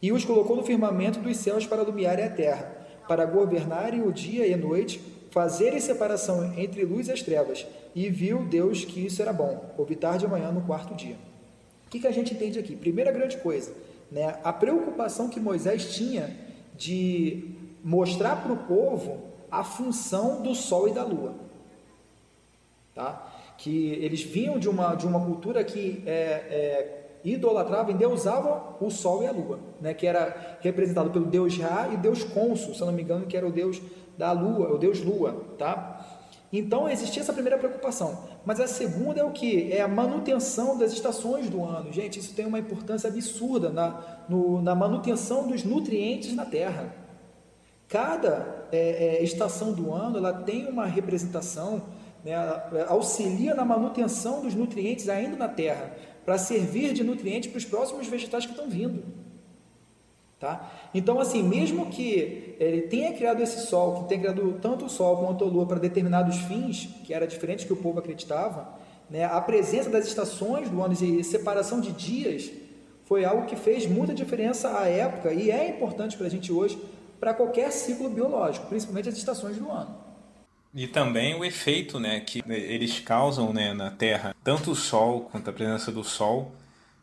[0.00, 4.46] E os colocou no firmamento dos céus para iluminar a terra, para governarem o dia
[4.46, 7.66] e a noite, fazerem separação entre luz e as trevas.
[7.94, 9.74] E viu Deus que isso era bom.
[9.76, 11.16] Houve tarde e manhã no quarto dia.
[11.86, 12.76] O que, que a gente entende aqui?
[12.76, 13.72] Primeira grande coisa,
[14.10, 14.36] né?
[14.44, 16.30] a preocupação que Moisés tinha
[16.76, 17.50] de
[17.82, 21.34] mostrar para o povo a função do Sol e da Lua.
[22.94, 23.30] Tá?
[23.58, 29.22] Que eles vinham de uma, de uma cultura que é, é, idolatrava, endeusava o Sol
[29.22, 29.92] e a Lua, né?
[29.92, 33.46] que era representado pelo Deus Ra e Deus Cônsul, se não me engano, que era
[33.46, 33.80] o Deus
[34.16, 35.44] da Lua, o Deus Lua.
[35.58, 36.02] Tá?
[36.50, 38.24] Então existia essa primeira preocupação.
[38.44, 39.70] Mas a segunda é o que?
[39.70, 41.92] É a manutenção das estações do ano.
[41.92, 47.01] Gente, isso tem uma importância absurda na, no, na manutenção dos nutrientes na Terra.
[47.92, 51.82] Cada é, é, estação do ano ela tem uma representação,
[52.24, 52.32] né,
[52.88, 58.06] auxilia na manutenção dos nutrientes ainda na terra, para servir de nutriente para os próximos
[58.06, 59.04] vegetais que estão vindo.
[60.40, 60.72] Tá?
[60.94, 65.18] Então, assim, mesmo que ele tenha criado esse sol, que tenha criado tanto o sol
[65.18, 68.72] quanto a lua para determinados fins, que era diferente que o povo acreditava,
[69.10, 72.50] né, a presença das estações do ano e separação de dias
[73.04, 76.80] foi algo que fez muita diferença à época e é importante para a gente hoje
[77.22, 79.94] para qualquer ciclo biológico, principalmente as estações do ano.
[80.74, 85.48] E também o efeito né, que eles causam né, na Terra, tanto o Sol quanto
[85.48, 86.52] a presença do Sol,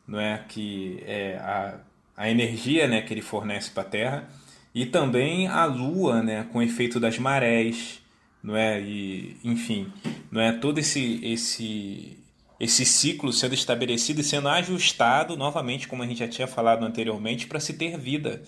[0.05, 1.79] não é que é a,
[2.17, 4.27] a energia né, que ele fornece para a Terra,
[4.75, 8.01] e também a Lua, né, com o efeito das marés,
[8.43, 8.81] não é?
[8.81, 9.89] E enfim,
[10.29, 12.17] não é todo esse esse
[12.59, 17.47] esse ciclo sendo estabelecido e sendo ajustado novamente, como a gente já tinha falado anteriormente,
[17.47, 18.43] para se ter vida.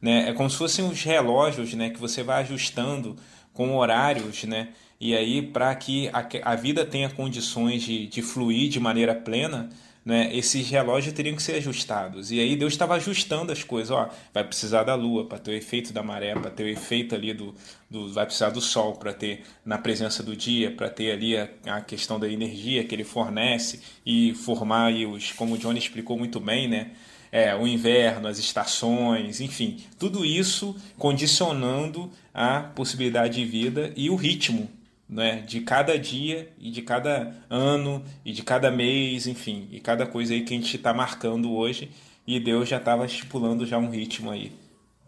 [0.00, 0.30] Né?
[0.30, 3.16] É como se fossem os relógios né, que você vai ajustando
[3.52, 4.68] com horários, né?
[5.00, 9.70] E aí, para que a, a, vida tenha condições de, de fluir de maneira plena,
[10.04, 12.30] né, esses relógios teriam que ser ajustados.
[12.30, 13.90] E aí Deus estava ajustando as coisas.
[13.90, 17.14] Ó, vai precisar da lua para ter o efeito da maré, para ter o efeito
[17.14, 17.54] ali do,
[17.88, 21.48] do vai precisar do sol para ter na presença do dia, para ter ali a,
[21.66, 26.18] a, questão da energia que ele fornece e formar aí os, como o Johnny explicou
[26.18, 26.90] muito bem, né,
[27.32, 34.16] é, o inverno, as estações, enfim, tudo isso condicionando a possibilidade de vida e o
[34.16, 34.68] ritmo
[35.10, 40.06] né, de cada dia e de cada ano e de cada mês, enfim, e cada
[40.06, 41.90] coisa aí que a gente está marcando hoje
[42.24, 44.52] e Deus já estava estipulando já um ritmo aí,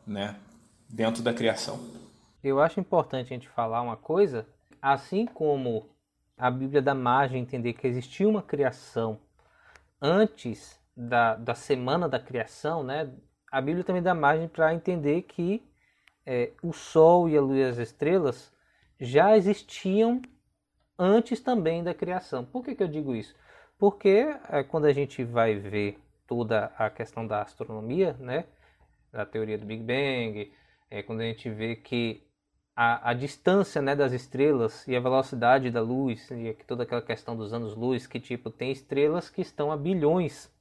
[0.04, 0.34] né,
[0.88, 1.80] dentro da criação.
[2.42, 4.44] Eu acho importante a gente falar uma coisa,
[4.80, 5.88] assim como
[6.36, 9.20] a Bíblia dá margem a entender que existia uma criação
[10.00, 13.10] antes da, da semana da criação, né,
[13.50, 15.62] a Bíblia também dá margem para entender que
[16.24, 18.52] é, o Sol e a Lua e as estrelas
[18.98, 20.22] já existiam
[20.98, 22.44] antes também da criação.
[22.44, 23.34] Por que, que eu digo isso?
[23.78, 28.44] Porque é, quando a gente vai ver toda a questão da astronomia, né,
[29.10, 30.52] da teoria do Big Bang,
[30.90, 32.22] é, quando a gente vê que
[32.76, 37.36] a, a distância né, das estrelas e a velocidade da luz, e toda aquela questão
[37.36, 40.51] dos anos-luz, que tipo, tem estrelas que estão a bilhões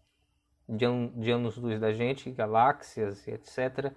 [0.71, 3.91] de, an de anos-luz da gente, galáxias e etc.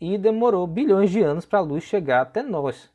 [0.00, 2.90] E demorou bilhões de anos para a luz chegar até nós,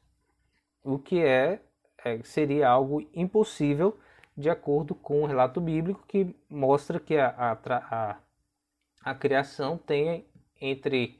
[0.84, 1.60] o que é,
[2.04, 3.98] é, seria algo impossível
[4.38, 8.18] de acordo com o relato bíblico que mostra que a, a, a,
[9.04, 10.28] a criação tem
[10.60, 11.20] entre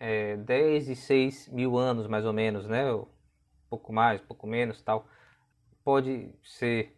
[0.00, 2.84] é, 10 e 6 mil anos, mais ou menos, né?
[3.68, 5.06] Pouco mais, pouco menos, tal.
[5.84, 6.96] Pode ser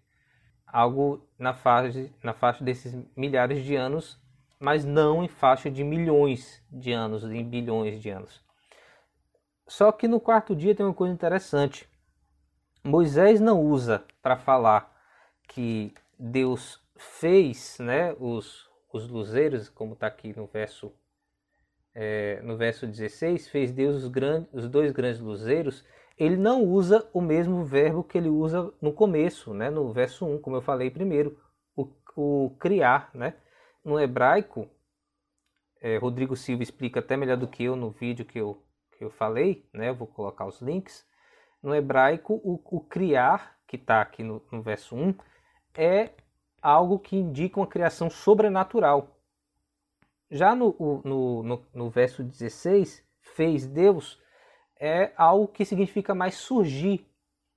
[0.66, 4.21] algo na faixa, na faixa desses milhares de anos,
[4.59, 8.42] mas não em faixa de milhões de anos, em bilhões de anos.
[9.66, 11.88] Só que no quarto dia tem uma coisa interessante.
[12.85, 14.95] Moisés não usa para falar
[15.49, 20.92] que Deus fez né, os, os luzeiros, como está aqui no verso,
[21.95, 25.85] é, no verso 16, fez Deus os, grandes, os dois grandes luzeiros,
[26.19, 30.38] ele não usa o mesmo verbo que ele usa no começo, né, no verso 1,
[30.38, 31.38] como eu falei primeiro,
[31.77, 33.11] o, o criar.
[33.12, 33.35] Né?
[33.87, 34.68] No hebraico,
[35.81, 38.61] é, Rodrigo Silva explica até melhor do que eu no vídeo que eu,
[38.99, 41.07] que eu falei, né, vou colocar os links.
[41.62, 45.14] No hebraico, o, o criar, que está aqui no, no verso 1,
[45.72, 46.11] é
[46.61, 49.20] algo que indica uma criação sobrenatural.
[50.29, 54.20] Já no, no, no, no verso 16, fez Deus,
[54.81, 57.07] é algo que significa mais surgir.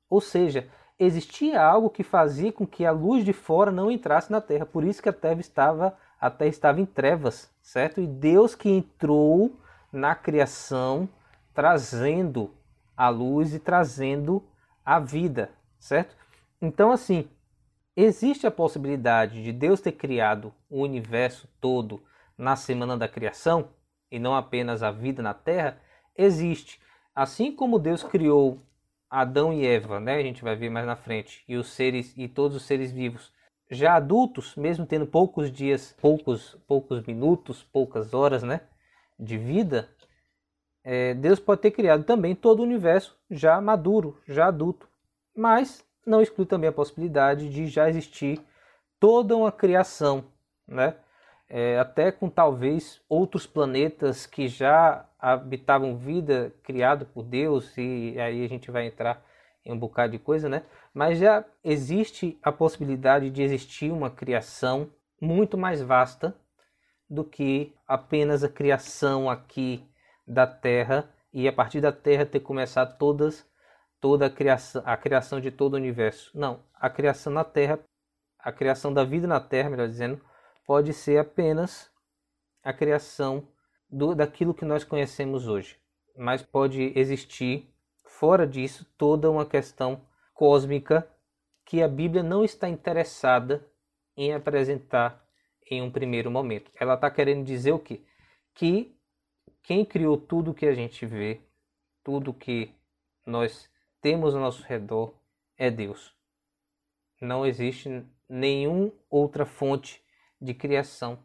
[0.07, 4.39] Ou seja, existia algo que fazia com que a luz de fora não entrasse na
[4.39, 4.67] terra.
[4.67, 8.01] Por isso que a terra estava, a terra estava em trevas, certo?
[8.01, 9.59] E Deus que entrou
[9.91, 11.07] na criação,
[11.53, 12.53] trazendo
[12.95, 14.43] a luz e trazendo
[14.85, 16.15] a vida, certo?
[16.61, 17.29] Então, assim,
[18.01, 22.01] Existe a possibilidade de Deus ter criado o universo todo
[22.37, 23.71] na semana da criação
[24.09, 25.77] e não apenas a vida na Terra?
[26.17, 26.79] Existe.
[27.13, 28.63] Assim como Deus criou
[29.09, 30.15] Adão e Eva, né?
[30.15, 33.33] A gente vai ver mais na frente, e os seres e todos os seres vivos,
[33.69, 38.61] já adultos, mesmo tendo poucos dias, poucos poucos minutos, poucas horas, né,
[39.19, 39.89] de vida,
[40.83, 44.87] é, Deus pode ter criado também todo o universo já maduro, já adulto.
[45.35, 48.41] Mas não exclui também a possibilidade de já existir
[48.99, 50.25] toda uma criação,
[50.67, 50.95] né?
[51.47, 58.45] É, até com talvez outros planetas que já habitavam vida criado por Deus, e aí
[58.45, 59.23] a gente vai entrar
[59.65, 60.63] em um bocado de coisa, né?
[60.99, 66.35] Mas já existe a possibilidade de existir uma criação muito mais vasta
[67.09, 69.89] do que apenas a criação aqui
[70.27, 73.47] da Terra e a partir da Terra ter começado todas
[74.01, 76.37] toda a criação, a criação de todo o universo.
[76.37, 77.79] Não, a criação na Terra,
[78.37, 80.19] a criação da vida na Terra, melhor dizendo,
[80.67, 81.89] pode ser apenas
[82.61, 83.47] a criação
[83.89, 85.79] do, daquilo que nós conhecemos hoje.
[86.17, 90.08] Mas pode existir, fora disso, toda uma questão
[90.39, 91.05] cósmica
[91.65, 93.69] que a Bíblia não está interessada
[94.15, 95.21] em apresentar
[95.69, 96.71] em um primeiro momento.
[96.79, 97.99] Ela está querendo dizer o quê?
[98.55, 98.95] Que
[99.61, 101.41] quem criou tudo que a gente vê,
[102.05, 102.73] tudo que
[103.25, 103.69] nós
[104.01, 105.13] temos ao nosso redor
[105.57, 106.13] é Deus.
[107.19, 110.01] Não existe nenhuma outra fonte
[110.39, 111.19] de criação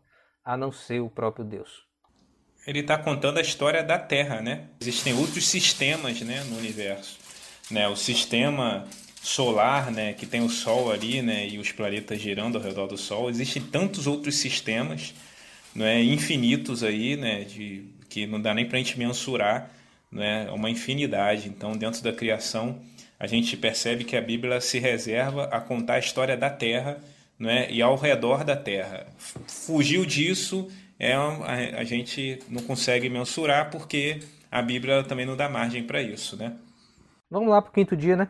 [0.45, 1.87] a não ser o próprio Deus.
[2.67, 4.71] Ele está contando a história da Terra, né?
[4.81, 7.21] Existem outros sistemas, né, no universo,
[7.71, 7.87] né?
[7.87, 8.89] O sistema
[9.25, 12.99] solar, né, que tem o Sol ali, né, e os planetas girando ao redor do
[12.99, 13.31] Sol.
[13.31, 15.15] Existem tantos outros sistemas,
[15.75, 19.71] né, infinitos aí, né, de que não dá nem para a gente mensurar
[20.13, 21.49] né, uma infinidade.
[21.49, 22.79] Então, dentro da criação,
[23.19, 26.99] a gente percebe que a Bíblia se reserva a contar a história da Terra
[27.39, 29.07] né, e ao redor da Terra.
[29.49, 35.49] Fugiu disso, é, a, a gente não consegue mensurar porque a Bíblia também não dá
[35.49, 36.37] margem para isso.
[36.37, 36.53] Né?
[37.31, 38.29] Vamos lá para o quinto dia, né?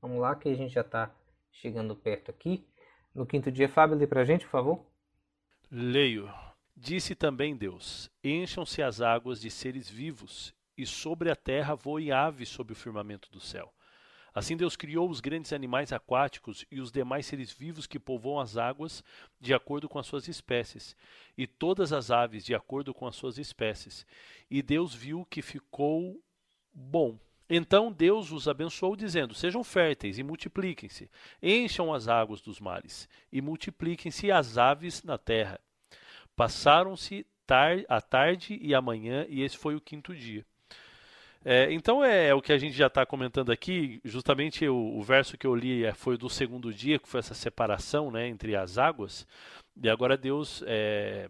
[0.00, 1.10] Vamos lá que a gente já está
[1.50, 2.64] chegando perto aqui.
[3.14, 4.86] No quinto dia, Fábio, lê para a gente, por favor.
[5.70, 6.32] Leio.
[6.76, 12.48] Disse também Deus: Encham-se as águas de seres vivos, e sobre a terra voem aves
[12.48, 13.72] sob o firmamento do céu.
[14.32, 18.56] Assim Deus criou os grandes animais aquáticos e os demais seres vivos que povoam as
[18.56, 19.02] águas
[19.40, 20.96] de acordo com as suas espécies,
[21.36, 24.06] e todas as aves de acordo com as suas espécies.
[24.48, 26.22] E Deus viu que ficou
[26.72, 27.18] bom.
[27.48, 31.10] Então Deus os abençoou, dizendo: Sejam férteis e multipliquem-se,
[31.42, 35.58] encham as águas dos mares, e multipliquem-se as aves na terra.
[36.36, 40.44] Passaram-se tar a tarde e a manhã, e esse foi o quinto dia.
[41.44, 45.02] É, então é, é, o que a gente já está comentando aqui, justamente o, o,
[45.02, 48.54] verso que eu li é, foi do segundo dia, que foi essa separação né, entre
[48.56, 49.26] as águas,
[49.80, 51.28] e agora Deus é,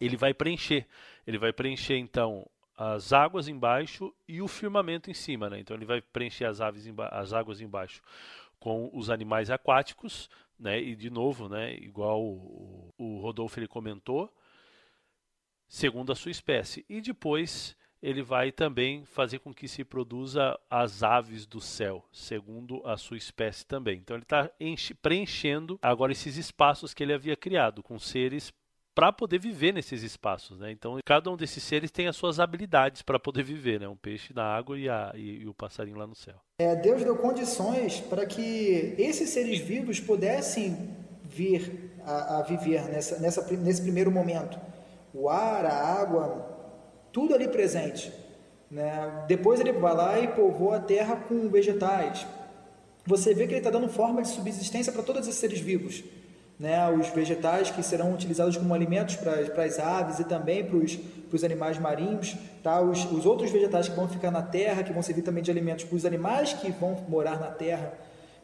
[0.00, 0.86] ele vai preencher,
[1.26, 2.46] ele vai preencher então
[2.76, 5.60] as águas embaixo e o firmamento em cima, né?
[5.60, 8.02] então ele vai preencher as, aves as águas embaixo
[8.58, 10.80] com os animais aquáticos, né?
[10.80, 11.74] E de novo, né?
[11.74, 14.32] Igual o, o Rodolfo ele comentou,
[15.68, 16.84] segundo a sua espécie.
[16.88, 22.80] E depois ele vai também fazer com que se produza as aves do céu, segundo
[22.86, 23.98] a sua espécie também.
[23.98, 24.50] Então ele está
[25.00, 28.52] preenchendo agora esses espaços que ele havia criado com seres
[28.94, 30.70] para poder viver nesses espaços, né?
[30.70, 33.88] Então cada um desses seres tem as suas habilidades para poder viver, né?
[33.88, 36.36] Um peixe na água e, a, e, e o passarinho lá no céu.
[36.60, 40.90] É, Deus deu condições para que esses seres vivos pudessem
[41.24, 44.58] vir a, a viver nessa, nessa, nesse primeiro momento.
[45.12, 46.48] O ar, a água,
[47.12, 48.12] tudo ali presente.
[48.70, 49.24] Né?
[49.26, 52.26] Depois ele vai lá e povoa a terra com vegetais.
[53.06, 56.02] Você vê que ele está dando forma de subsistência para todos esses seres vivos
[56.64, 61.44] né, os vegetais que serão utilizados como alimentos para as aves e também para os,
[61.44, 62.80] animais marinhos, tá?
[62.80, 65.84] Os, os, outros vegetais que vão ficar na terra, que vão servir também de alimentos
[65.84, 67.92] para os animais que vão morar na terra.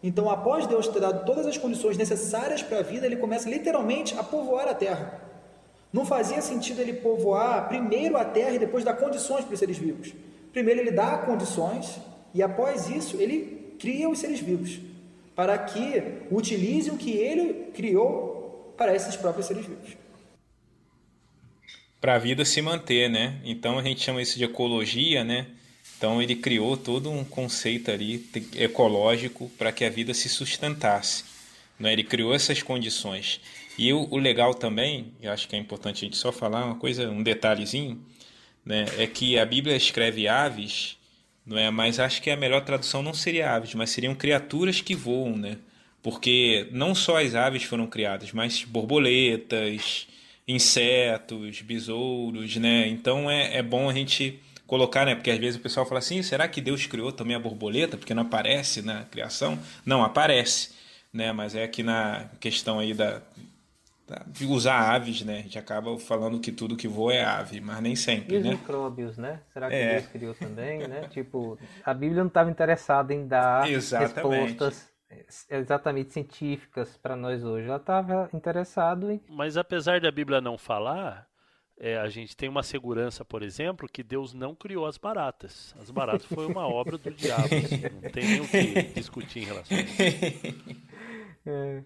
[0.02, 4.14] Então, após Deus ter dado todas as condições necessárias para a vida, ele começa literalmente
[4.18, 5.18] a povoar a terra.
[5.90, 9.78] Não fazia sentido ele povoar primeiro a terra e depois dar condições para os seres
[9.78, 10.12] vivos.
[10.52, 11.98] Primeiro ele dá condições
[12.34, 14.89] e após isso ele cria os seres vivos
[15.35, 19.97] para que utilize o que ele criou para esses próprios seres vivos.
[22.01, 23.41] Para a vida se manter, né?
[23.45, 25.47] Então a gente chama isso de ecologia, né?
[25.99, 28.26] Então ele criou todo um conceito ali
[28.57, 31.24] ecológico para que a vida se sustentasse.
[31.78, 31.93] Né?
[31.93, 33.39] Ele criou essas condições.
[33.76, 36.76] E o, o, legal também, eu acho que é importante a gente só falar uma
[36.76, 38.03] coisa, um detalhezinho,
[38.64, 38.87] né?
[38.97, 40.97] é que a Bíblia escreve aves
[41.51, 41.68] não é?
[41.68, 45.59] Mas acho que a melhor tradução não seria aves, mas seriam criaturas que voam, né?
[46.01, 50.07] Porque não só as aves foram criadas, mas borboletas,
[50.46, 52.86] insetos, besouros, né?
[52.86, 55.16] Então é, é bom a gente colocar, né?
[55.16, 57.96] Porque às vezes o pessoal fala assim, será que Deus criou também a borboleta?
[57.96, 59.59] Porque não aparece na criação?
[59.84, 60.70] Não, aparece,
[61.12, 61.32] né?
[61.32, 63.20] Mas é aqui na questão aí da,
[64.26, 65.38] de usar aves, né?
[65.38, 68.44] A gente acaba falando que tudo que voa é ave, mas nem sempre, e os
[68.44, 68.50] né?
[68.50, 69.40] micróbios, né?
[69.52, 69.94] Será que é.
[69.94, 71.08] Deus criou também, né?
[71.11, 74.42] Tipo, a Bíblia não estava interessada em dar exatamente.
[74.42, 74.90] respostas
[75.50, 77.66] exatamente científicas para nós hoje.
[77.66, 79.20] Ela estava interessada em...
[79.28, 81.28] Mas apesar da Bíblia não falar,
[81.78, 85.74] é, a gente tem uma segurança, por exemplo, que Deus não criou as baratas.
[85.80, 87.44] As baratas foi uma obra do diabo.
[87.44, 90.80] Assim, não tem nem o que discutir em relação a isso.
[91.46, 91.82] É.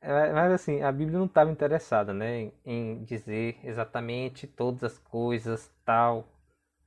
[0.00, 5.72] É, mas assim, a Bíblia não estava interessada né, em dizer exatamente todas as coisas,
[5.84, 6.28] tal,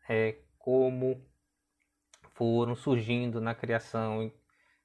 [0.08, 1.22] é, como
[2.34, 4.32] foram surgindo na criação.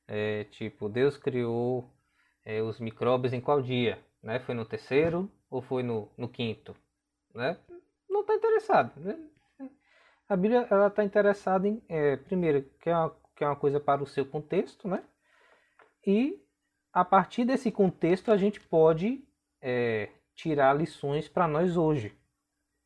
[0.09, 1.91] É, tipo, Deus criou
[2.45, 3.99] é, os micróbios em qual dia?
[4.23, 4.41] Né?
[4.41, 6.77] Foi no terceiro ou foi no, no quinto?
[7.35, 7.57] Né?
[8.09, 8.93] Não está interessado.
[9.01, 9.19] Né?
[10.29, 14.03] A Bíblia está interessada em, é, primeiro, que é, uma, que é uma coisa para
[14.03, 15.05] o seu contexto, né?
[16.05, 16.41] E
[16.97, 19.21] a partir desse contexto a gente pode
[19.61, 22.15] é, tirar lições para nós hoje.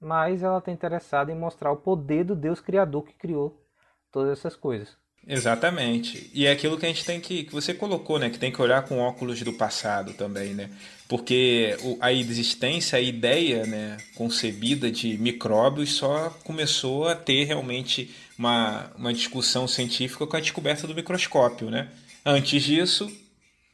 [0.01, 3.65] Mas ela está interessada em mostrar o poder do Deus Criador que criou
[4.11, 4.97] todas essas coisas.
[5.25, 6.29] Exatamente.
[6.35, 7.45] E é aquilo que a gente tem que.
[7.45, 8.31] que você colocou, né?
[8.31, 10.71] Que tem que olhar com óculos do passado também, né?
[11.07, 18.91] Porque a existência, a ideia né, concebida de micróbios só começou a ter realmente uma,
[18.97, 21.91] uma discussão científica com a descoberta do microscópio, né?
[22.25, 23.09] Antes disso,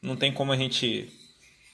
[0.02, 1.12] não tem como a gente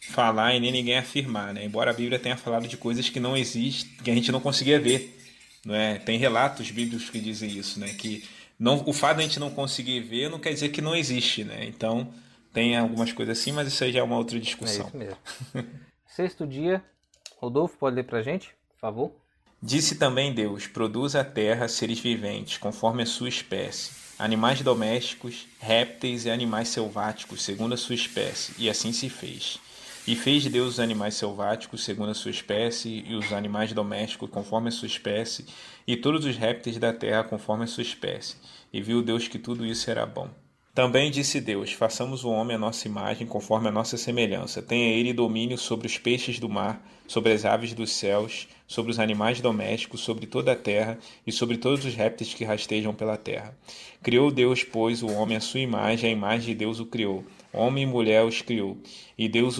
[0.08, 1.64] falar e nem ninguém afirmar, né?
[1.64, 4.80] Embora a Bíblia tenha falado de coisas que não existem, que a gente não conseguia
[4.80, 5.18] ver,
[5.64, 5.98] não é?
[5.98, 7.88] Tem relatos bíblicos que dizem isso, né?
[7.94, 8.24] Que
[8.58, 11.44] não, o fato de a gente não conseguir ver não quer dizer que não existe,
[11.44, 11.64] né?
[11.66, 12.12] Então
[12.52, 14.86] tem algumas coisas assim, mas isso aí já é uma outra discussão.
[14.86, 15.18] É isso mesmo.
[16.06, 16.84] Sexto dia,
[17.36, 19.21] Rodolfo pode ler para gente, por favor?
[19.62, 26.26] Disse também Deus: Produza a terra seres viventes, conforme a sua espécie animais domésticos, répteis
[26.26, 29.58] e animais selváticos, segundo a sua espécie, e assim se fez.
[30.06, 34.68] E fez Deus os animais selváticos segundo a sua espécie, e os animais domésticos conforme
[34.68, 35.46] a sua espécie,
[35.86, 38.36] e todos os répteis da terra conforme a sua espécie.
[38.72, 40.30] E viu Deus que tudo isso era bom.
[40.74, 44.62] Também disse Deus: Façamos o homem à nossa imagem, conforme a nossa semelhança.
[44.62, 48.98] Tenha ele domínio sobre os peixes do mar, sobre as aves dos céus, sobre os
[48.98, 53.54] animais domésticos, sobre toda a terra e sobre todos os répteis que rastejam pela terra.
[54.02, 57.22] Criou Deus, pois, o homem à sua imagem, a imagem de Deus o criou.
[57.52, 58.78] Homem e mulher os criou.
[59.18, 59.58] E Deus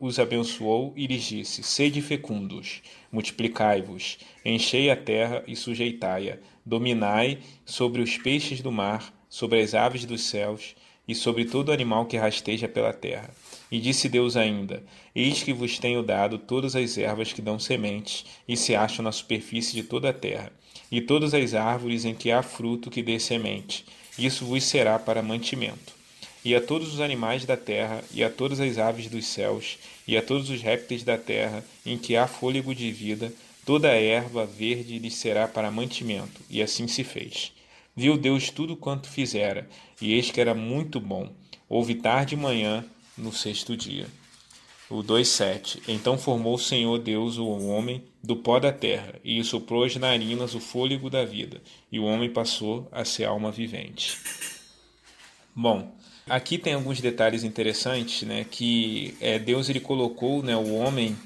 [0.00, 2.80] os abençoou e lhes disse: Sede fecundos,
[3.12, 10.04] multiplicai-vos, enchei a terra e sujeitai-a, dominai sobre os peixes do mar sobre as aves
[10.04, 10.76] dos céus
[11.08, 13.28] e sobre todo animal que rasteja pela terra.
[13.68, 14.80] E disse Deus ainda:
[15.12, 19.10] Eis que vos tenho dado todas as ervas que dão sementes e se acham na
[19.10, 20.52] superfície de toda a terra,
[20.88, 23.84] e todas as árvores em que há fruto que dê semente.
[24.16, 25.92] Isso vos será para mantimento.
[26.44, 30.16] E a todos os animais da terra, e a todas as aves dos céus, e
[30.16, 33.32] a todos os répteis da terra, em que há fôlego de vida,
[33.66, 36.40] toda a erva verde lhe será para mantimento.
[36.48, 37.53] E assim se fez.
[37.96, 39.68] Viu Deus tudo quanto fizera,
[40.00, 41.32] e eis que era muito bom.
[41.68, 42.84] Houve tarde e manhã
[43.16, 44.06] no sexto dia.
[44.90, 49.84] O 2,7 Então formou o Senhor Deus o homem do pó da terra, e soprou
[49.84, 54.18] as narinas o fôlego da vida, e o homem passou a ser alma vivente.
[55.54, 55.94] Bom,
[56.26, 58.44] aqui tem alguns detalhes interessantes, né?
[58.50, 61.16] Que é, Deus ele colocou né, o homem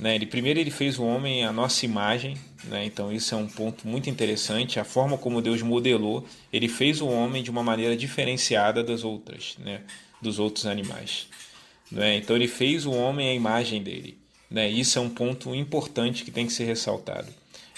[0.00, 0.14] né?
[0.14, 2.34] Ele, primeiro ele fez o homem à nossa imagem,
[2.64, 2.84] né?
[2.84, 4.78] então isso é um ponto muito interessante.
[4.78, 9.56] A forma como Deus modelou, ele fez o homem de uma maneira diferenciada das outras,
[9.58, 9.82] né?
[10.20, 11.26] dos outros animais.
[11.90, 12.16] Né?
[12.16, 14.18] Então ele fez o homem à imagem dele.
[14.50, 14.68] Né?
[14.68, 17.28] Isso é um ponto importante que tem que ser ressaltado.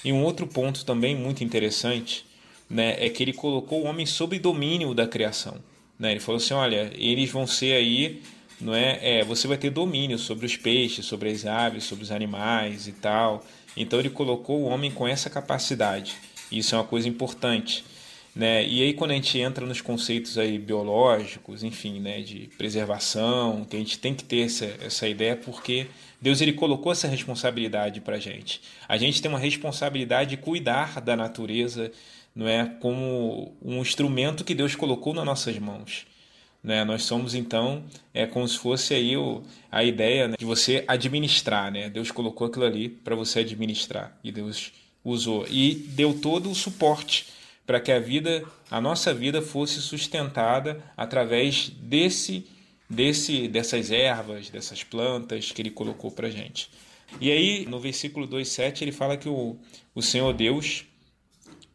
[0.04, 2.24] E um outro ponto também muito interessante
[2.68, 5.56] né, é que ele colocou o homem sob domínio da criação.
[5.98, 6.10] Né?
[6.10, 8.20] Ele falou assim: olha, eles vão ser aí
[8.62, 9.18] não é?
[9.18, 9.24] é?
[9.24, 13.44] Você vai ter domínio sobre os peixes, sobre as aves, sobre os animais e tal.
[13.76, 16.16] Então ele colocou o homem com essa capacidade.
[16.50, 17.84] Isso é uma coisa importante,
[18.34, 18.66] né?
[18.66, 23.76] E aí quando a gente entra nos conceitos aí biológicos, enfim, né, de preservação, que
[23.76, 25.86] a gente tem que ter essa, essa ideia porque
[26.20, 28.60] Deus ele colocou essa responsabilidade para gente.
[28.88, 31.90] A gente tem uma responsabilidade de cuidar da natureza,
[32.34, 36.06] não é, como um instrumento que Deus colocou nas nossas mãos.
[36.62, 36.84] Né?
[36.84, 37.84] Nós somos então
[38.14, 41.90] é como se fosse aí o, a ideia né, de você administrar, né?
[41.90, 44.72] Deus colocou aquilo ali para você administrar e Deus
[45.04, 47.26] usou e deu todo o suporte
[47.66, 52.46] para que a vida, a nossa vida fosse sustentada através desse
[52.88, 56.70] desse dessas ervas, dessas plantas que ele colocou para gente.
[57.20, 59.56] E aí, no versículo 2,7, ele fala que o,
[59.94, 60.84] o Senhor Deus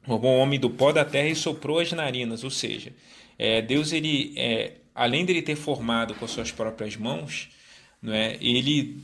[0.04, 2.94] formou o homem do pó da terra e soprou as narinas, ou seja,
[3.38, 7.50] é, Deus, ele, é, além de ele ter formado com as suas próprias mãos,
[8.02, 9.00] não é, ele,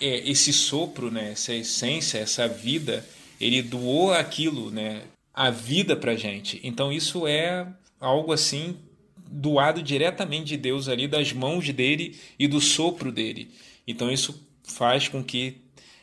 [0.00, 3.06] é, esse sopro, né, essa essência, essa vida,
[3.40, 6.60] ele doou aquilo, né, a vida para gente.
[6.62, 7.66] Então isso é
[7.98, 8.76] algo assim
[9.16, 13.50] doado diretamente de Deus ali, das mãos dele e do sopro dele.
[13.86, 15.56] Então isso faz com que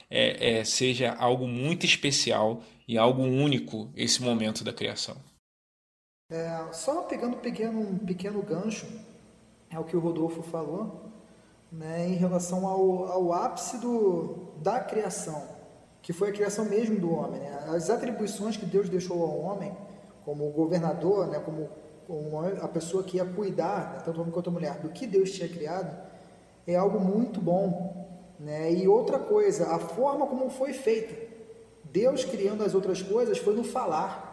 [0.09, 5.17] é, é, seja algo muito especial e algo único esse momento da criação.
[6.29, 8.85] É, só pegando pequeno, um pequeno gancho,
[9.69, 11.05] é o que o Rodolfo falou,
[11.71, 15.41] né, em relação ao, ao ápice do, da criação,
[16.01, 17.39] que foi a criação mesmo do homem.
[17.39, 17.67] Né?
[17.69, 19.71] As atribuições que Deus deixou ao homem,
[20.25, 21.69] como governador, né, como,
[22.05, 25.47] como a pessoa que ia cuidar, né, tanto homem quanto mulher, do que Deus tinha
[25.47, 25.95] criado,
[26.67, 28.05] é algo muito bom.
[28.37, 28.73] Né?
[28.73, 31.15] E outra coisa, a forma como foi feita.
[31.85, 34.26] Deus criando as outras coisas foi no falar.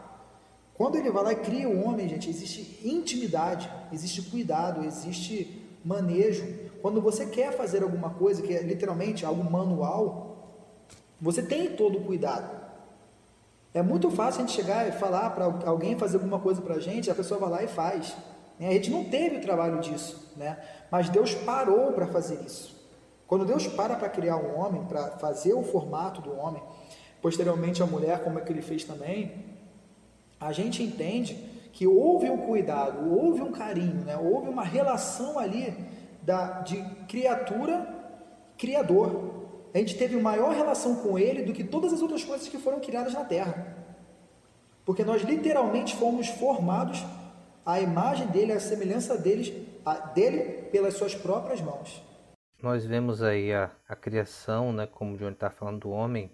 [0.75, 6.45] Quando ele vai lá e cria o homem, gente, existe intimidade, existe cuidado, existe manejo.
[6.83, 10.35] Quando você quer fazer alguma coisa que é literalmente algo manual,
[11.21, 12.65] você tem todo o cuidado.
[13.73, 16.81] É muito fácil a gente chegar e falar para alguém fazer alguma coisa para a
[16.81, 18.17] gente, a pessoa vai lá e faz.
[18.59, 18.69] Né?
[18.69, 20.59] A gente não teve o trabalho disso, né?
[20.91, 22.75] mas Deus parou para fazer isso.
[23.27, 26.63] Quando Deus para para criar um homem, para fazer o formato do homem,
[27.23, 29.54] posteriormente a mulher, como é que ele fez também,
[30.41, 31.35] a gente entende
[31.73, 34.17] que houve um cuidado, houve um carinho, né?
[34.17, 35.75] houve uma relação ali
[36.23, 37.95] da, de criatura
[38.57, 39.45] criador.
[39.75, 42.79] A gente teve maior relação com ele do que todas as outras coisas que foram
[42.79, 43.77] criadas na terra.
[44.85, 47.05] Porque nós literalmente fomos formados
[47.67, 49.53] à imagem dele, à semelhança deles,
[49.85, 52.03] a, dele pelas suas próprias mãos.
[52.63, 56.31] Nós vemos aí a, a criação, né, como o Johnny está falando do homem,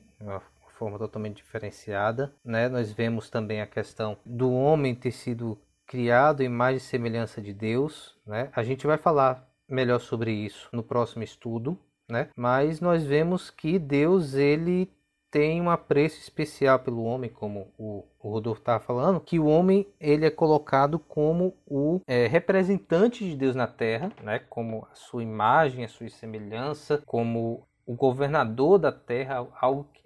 [0.80, 2.32] forma totalmente diferenciada.
[2.42, 2.66] Né?
[2.70, 7.52] Nós vemos também a questão do homem ter sido criado em imagem e semelhança de
[7.52, 8.16] Deus.
[8.26, 8.48] Né?
[8.54, 11.78] A gente vai falar melhor sobre isso no próximo estudo,
[12.08, 12.30] né?
[12.34, 14.90] mas nós vemos que Deus ele
[15.30, 19.86] tem um apreço especial pelo homem, como o, o Rodolfo estava falando, que o homem
[20.00, 24.40] ele é colocado como o é, representante de Deus na Terra, né?
[24.48, 29.44] como a sua imagem, a sua semelhança, como o governador da terra,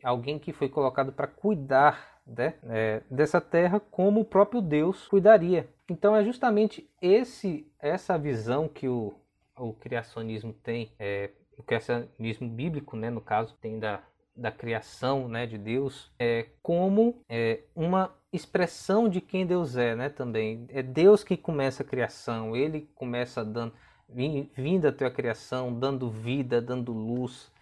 [0.02, 5.68] alguém que foi colocado para cuidar né, é, dessa terra como o próprio Deus cuidaria.
[5.90, 9.12] Então é justamente esse essa visão que o,
[9.58, 11.28] o criacionismo tem, é,
[11.58, 14.00] o criacionismo bíblico, né, no caso, tem da,
[14.34, 20.08] da criação né, de Deus, é, como é, uma expressão de quem Deus é, né,
[20.08, 20.64] também.
[20.70, 23.74] É Deus que começa a criação, Ele começa dando,
[24.08, 27.52] vindo até a criação, dando vida, dando luz,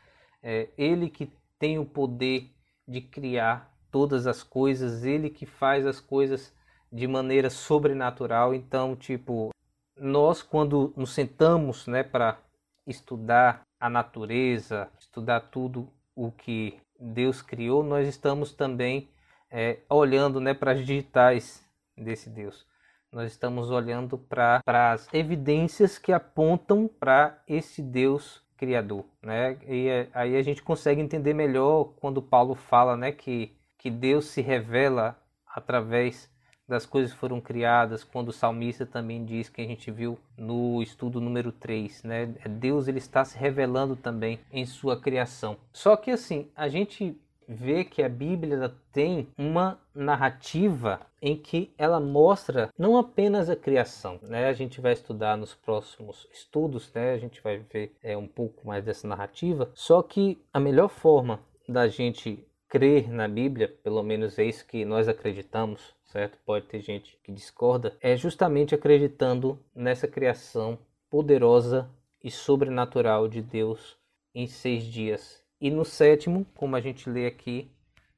[0.42, 2.50] é Ele que tem o poder
[2.86, 6.52] de criar todas as coisas, Ele que faz as coisas
[6.90, 8.54] de maneira sobrenatural.
[8.54, 9.50] Então, tipo,
[9.96, 12.38] nós quando nos sentamos, né, para
[12.86, 19.08] estudar a natureza, estudar tudo o que Deus criou, nós estamos também
[19.50, 21.64] é, olhando né, para as digitais
[21.96, 22.66] desse Deus.
[23.10, 29.58] Nós estamos olhando para as evidências que apontam para esse Deus criador, né?
[29.66, 33.50] E é, aí a gente consegue entender melhor quando Paulo fala, né, que
[33.82, 36.30] que Deus se revela através
[36.68, 40.80] das coisas que foram criadas, quando o salmista também diz que a gente viu no
[40.80, 42.32] estudo número 3, né?
[42.44, 45.56] É Deus ele está se revelando também em sua criação.
[45.72, 52.00] Só que assim, a gente vê que a Bíblia tem uma narrativa em que ela
[52.00, 54.48] mostra não apenas a criação, né?
[54.48, 57.12] A gente vai estudar nos próximos estudos, né?
[57.12, 59.70] A gente vai ver é, um pouco mais dessa narrativa.
[59.74, 64.84] Só que a melhor forma da gente crer na Bíblia, pelo menos é isso que
[64.84, 66.38] nós acreditamos, certo?
[66.44, 70.78] Pode ter gente que discorda, é justamente acreditando nessa criação
[71.10, 71.90] poderosa
[72.24, 73.98] e sobrenatural de Deus
[74.34, 75.41] em seis dias.
[75.62, 77.70] E no sétimo, como a gente lê aqui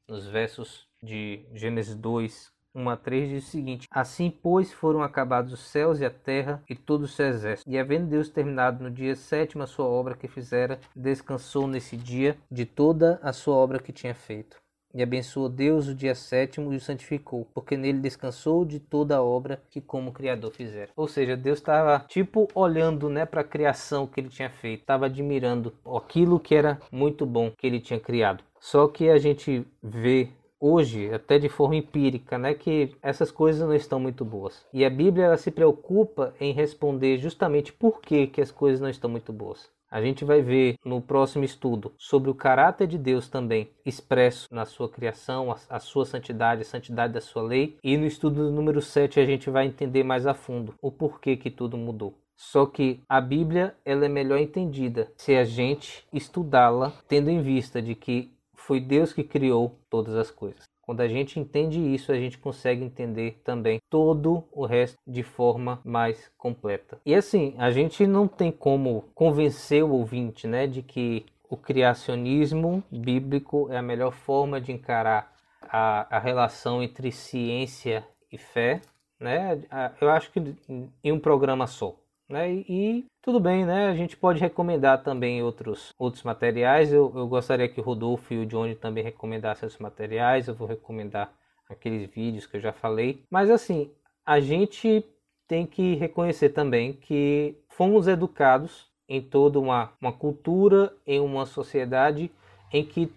[0.08, 5.52] nos versos de Gênesis 2, 1 a 3 diz o seguinte: Assim, pois, foram acabados
[5.52, 7.68] os céus e a terra e todo o seu exército.
[7.70, 12.38] E havendo Deus terminado no dia sétimo a sua obra que fizera, descansou nesse dia
[12.50, 14.63] de toda a sua obra que tinha feito.
[14.94, 19.22] E abençoou Deus o dia sétimo e o santificou, porque nele descansou de toda a
[19.22, 20.90] obra que como Criador fizera.
[20.94, 25.06] Ou seja, Deus estava tipo olhando né, para a criação que ele tinha feito, estava
[25.06, 28.44] admirando aquilo que era muito bom que ele tinha criado.
[28.60, 30.30] Só que a gente vê
[30.60, 34.64] hoje, até de forma empírica, né, que essas coisas não estão muito boas.
[34.72, 38.88] E a Bíblia ela se preocupa em responder justamente por que, que as coisas não
[38.88, 39.68] estão muito boas.
[39.94, 44.64] A gente vai ver no próximo estudo sobre o caráter de Deus também expresso na
[44.64, 47.78] sua criação, a, a, sua santidade, a santidade da sua lei.
[47.80, 51.48] E no estudo número 7 a gente vai entender mais a fundo o porquê que
[51.48, 52.12] tudo mudou.
[52.34, 57.80] Só que a Bíblia ela é melhor entendida se a gente estudá-la tendo em vista
[57.80, 60.73] de que foi Deus que criou todas as coisas.
[60.84, 65.80] Quando a gente entende isso, a gente consegue entender também todo o resto de forma
[65.84, 67.00] mais completa.
[67.06, 72.82] E assim, a gente não tem como convencer o ouvinte, né, de que o criacionismo
[72.90, 75.32] bíblico é a melhor forma de encarar
[75.62, 78.80] a, a relação entre ciência e fé,
[79.18, 79.62] né?
[80.00, 80.54] Eu acho que
[81.02, 81.94] em um programa só.
[82.28, 82.52] Né?
[82.52, 83.88] E, e, tudo bem, né?
[83.88, 86.92] A gente pode recomendar também outros, outros materiais.
[86.92, 90.48] Eu, eu gostaria que o Rodolfo e o Johnny também recomendassem esses materiais.
[90.48, 91.32] Eu vou recomendar
[91.68, 93.22] aqueles vídeos que eu já falei.
[93.30, 93.90] Mas assim,
[94.24, 95.04] a gente
[95.46, 102.30] tem que reconhecer também que fomos educados em toda uma, uma cultura, em uma sociedade
[102.72, 103.12] em que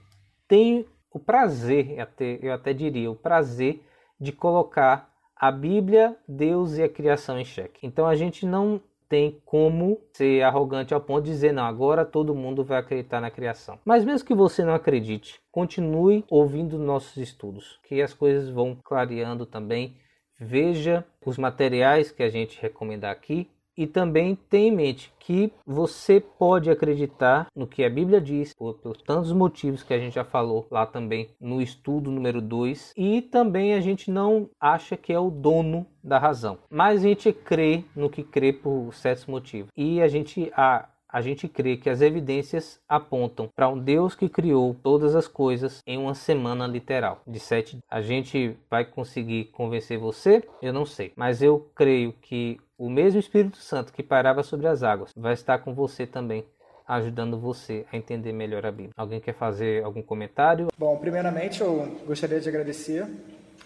[0.47, 1.95] tem o prazer,
[2.41, 3.81] eu até diria, o prazer
[4.19, 7.85] de colocar a Bíblia, Deus e a criação em xeque.
[7.85, 12.35] Então a gente não tem como ser arrogante ao ponto de dizer não, agora todo
[12.35, 13.79] mundo vai acreditar na criação.
[13.85, 19.45] Mas mesmo que você não acredite, continue ouvindo nossos estudos, que as coisas vão clareando
[19.45, 19.95] também.
[20.39, 26.19] Veja os materiais que a gente recomenda aqui e também tenha em mente que você
[26.19, 30.23] pode acreditar no que a Bíblia diz, por, por, tantos motivos que a gente já
[30.23, 32.93] falou lá também no estudo número 2.
[32.95, 37.31] E também a gente não acha que é o dono da razão, mas a gente
[37.33, 39.69] crê no que crê por certos motivos.
[39.75, 40.87] E a gente a,
[41.17, 45.81] a gente crê que as evidências apontam para um Deus que criou todas as coisas
[45.87, 47.79] em uma semana literal de sete.
[47.89, 50.43] A gente vai conseguir convencer você?
[50.61, 54.83] Eu não sei, mas eu creio que o mesmo Espírito Santo que parava sobre as
[54.83, 56.45] águas vai estar com você também,
[56.87, 58.93] ajudando você a entender melhor a Bíblia.
[58.95, 60.67] Alguém quer fazer algum comentário?
[60.77, 63.07] Bom, primeiramente eu gostaria de agradecer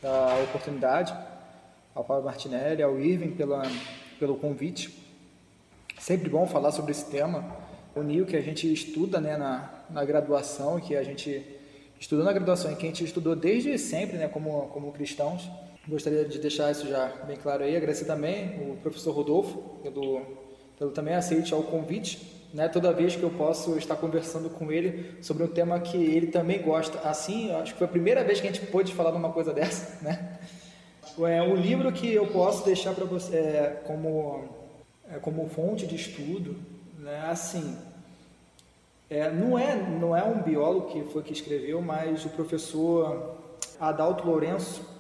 [0.02, 1.14] a oportunidade
[1.93, 3.64] ao Paulo Martinelli, ao Irving pela,
[4.18, 5.01] pelo convite.
[6.02, 7.45] Sempre bom falar sobre esse tema.
[7.95, 11.45] O NIO que a gente estuda né, na, na graduação, que a gente
[11.99, 15.47] estudou na graduação e que a gente estudou desde sempre né, como, como cristãos.
[15.88, 17.76] Gostaria de deixar isso já bem claro aí.
[17.78, 20.22] Agradecer também o professor Rodolfo pelo,
[20.80, 22.41] pelo também aceite ao convite.
[22.52, 26.28] Né, toda vez que eu posso estar conversando com ele sobre um tema que ele
[26.28, 26.97] também gosta.
[27.08, 29.54] Assim, acho que foi a primeira vez que a gente pôde falar de uma coisa
[29.54, 30.04] dessa.
[30.04, 30.39] Né?
[31.20, 34.61] É um livro que eu posso deixar para você é, como,
[35.20, 36.55] como fonte de estudo.
[36.99, 37.20] Né?
[37.28, 37.78] Assim,
[39.09, 43.38] é, não, é, não é um biólogo que foi que escreveu, mas o professor
[43.80, 44.91] Adalto Lourenço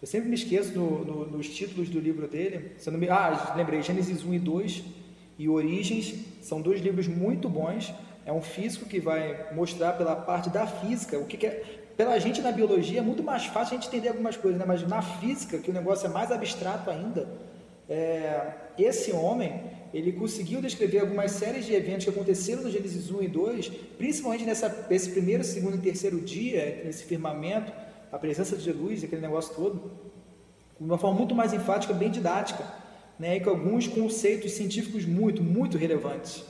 [0.00, 2.72] eu sempre me esqueço nos títulos do livro dele.
[2.78, 3.08] Se me...
[3.08, 4.84] Ah, lembrei, Gênesis 1 e 2
[5.38, 7.92] e Origens são dois livros muito bons.
[8.24, 11.62] É um físico que vai mostrar pela parte da física o que, que é.
[11.96, 14.64] Pela gente na biologia é muito mais fácil a gente entender algumas coisas, né?
[14.64, 17.28] mas na física, que o negócio é mais abstrato ainda,
[17.88, 19.60] é, esse homem
[19.92, 24.44] ele conseguiu descrever algumas séries de eventos que aconteceram no Gênesis 1 e 2, principalmente
[24.44, 27.72] nessa, nesse primeiro, segundo e terceiro dia, nesse firmamento,
[28.12, 29.90] a presença de luz, aquele negócio todo,
[30.78, 32.64] de uma forma muito mais enfática, bem didática,
[33.18, 36.44] né, e com alguns conceitos científicos muito, muito relevantes.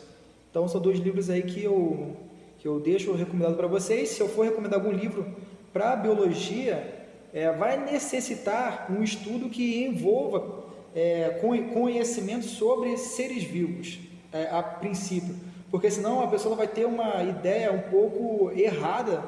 [0.50, 2.16] Então, são dois livros aí que eu,
[2.58, 4.10] que eu deixo recomendado para vocês.
[4.10, 5.26] Se eu for recomendar algum livro
[5.72, 11.40] para biologia, é, vai necessitar um estudo que envolva é,
[11.72, 13.98] conhecimento sobre seres vivos,
[14.32, 15.36] é, a princípio,
[15.70, 19.22] porque senão a pessoa vai ter uma ideia um pouco errada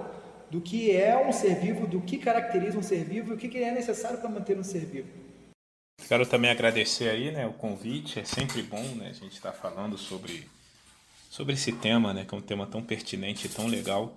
[0.51, 3.57] do que é um ser vivo, do que caracteriza um ser vivo e o que
[3.59, 5.09] é necessário para manter um ser vivo.
[6.09, 8.19] Quero também agradecer aí, né, o convite.
[8.19, 10.49] É sempre bom, né, a gente estar tá falando sobre
[11.31, 14.17] sobre esse tema, né, que é um tema tão pertinente e tão legal.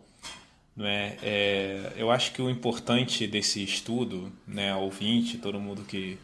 [0.75, 1.15] Não é?
[1.21, 1.93] é?
[1.95, 6.17] eu acho que o importante desse estudo, né, ouvinte, todo mundo que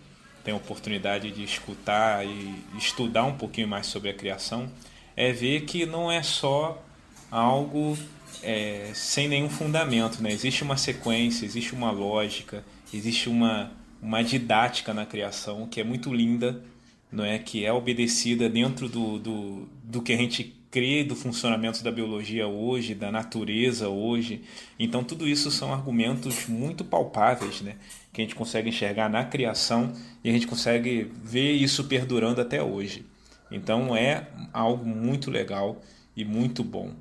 [0.49, 4.67] tem a oportunidade de escutar e estudar um pouquinho mais sobre a criação,
[5.15, 6.83] é ver que não é só
[7.29, 7.95] algo
[8.41, 10.31] é, sem nenhum fundamento, né?
[10.31, 13.71] Existe uma sequência, existe uma lógica, existe uma,
[14.01, 16.63] uma didática na criação que é muito linda,
[17.11, 17.37] não é?
[17.37, 22.47] Que é obedecida dentro do, do, do que a gente crê do funcionamento da biologia
[22.47, 24.43] hoje, da natureza hoje.
[24.77, 27.75] Então tudo isso são argumentos muito palpáveis, né?
[28.13, 29.93] Que a gente consegue enxergar na criação
[30.23, 33.05] e a gente consegue ver isso perdurando até hoje.
[33.51, 35.81] Então é algo muito legal
[36.15, 36.91] e muito bom.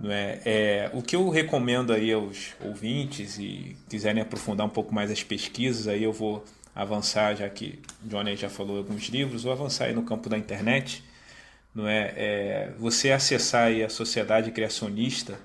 [0.00, 0.40] Não é?
[0.44, 5.22] é, o que eu recomendo aí aos ouvintes e quiserem aprofundar um pouco mais as
[5.22, 6.44] pesquisas, aí eu vou
[6.74, 11.04] avançar, já que Johnny já falou alguns livros, vou avançar aí no campo da internet.
[11.74, 15.38] Não é, é você acessar a sociedade criacionista,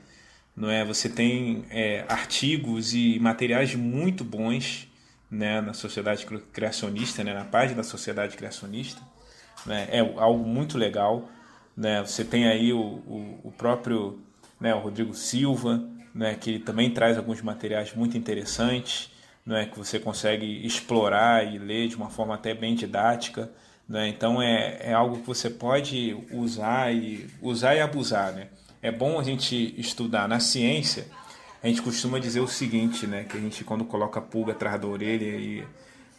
[0.56, 0.84] não é?
[0.84, 4.88] Você tem é, artigos e materiais muito bons,
[5.30, 9.02] né, na sociedade criacionista, né, na página da sociedade criacionista,
[9.66, 9.88] né?
[9.92, 11.30] É algo muito legal,
[11.76, 12.02] né?
[12.02, 14.22] Você tem aí o, o, o próprio
[14.60, 19.12] né, o Rodrigo Silva, né, que também traz alguns materiais muito interessantes,
[19.46, 23.50] né, que você consegue explorar e ler de uma forma até bem didática.
[23.88, 24.10] Né?
[24.10, 28.34] Então é, é algo que você pode usar e usar e abusar.
[28.34, 28.48] Né?
[28.82, 31.08] É bom a gente estudar na ciência.
[31.64, 34.80] A gente costuma dizer o seguinte, né, que a gente quando coloca a pulga atrás
[34.80, 35.64] da orelha e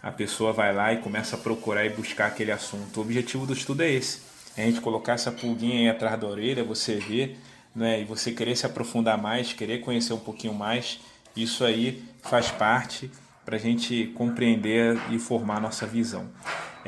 [0.03, 2.99] a pessoa vai lá e começa a procurar e buscar aquele assunto.
[2.99, 4.21] O objetivo do estudo é esse.
[4.57, 7.37] É a gente colocar essa pulguinha aí atrás da orelha, você vê
[7.75, 10.99] né, e você querer se aprofundar mais, querer conhecer um pouquinho mais,
[11.37, 13.09] isso aí faz parte
[13.45, 16.29] para a gente compreender e formar nossa visão.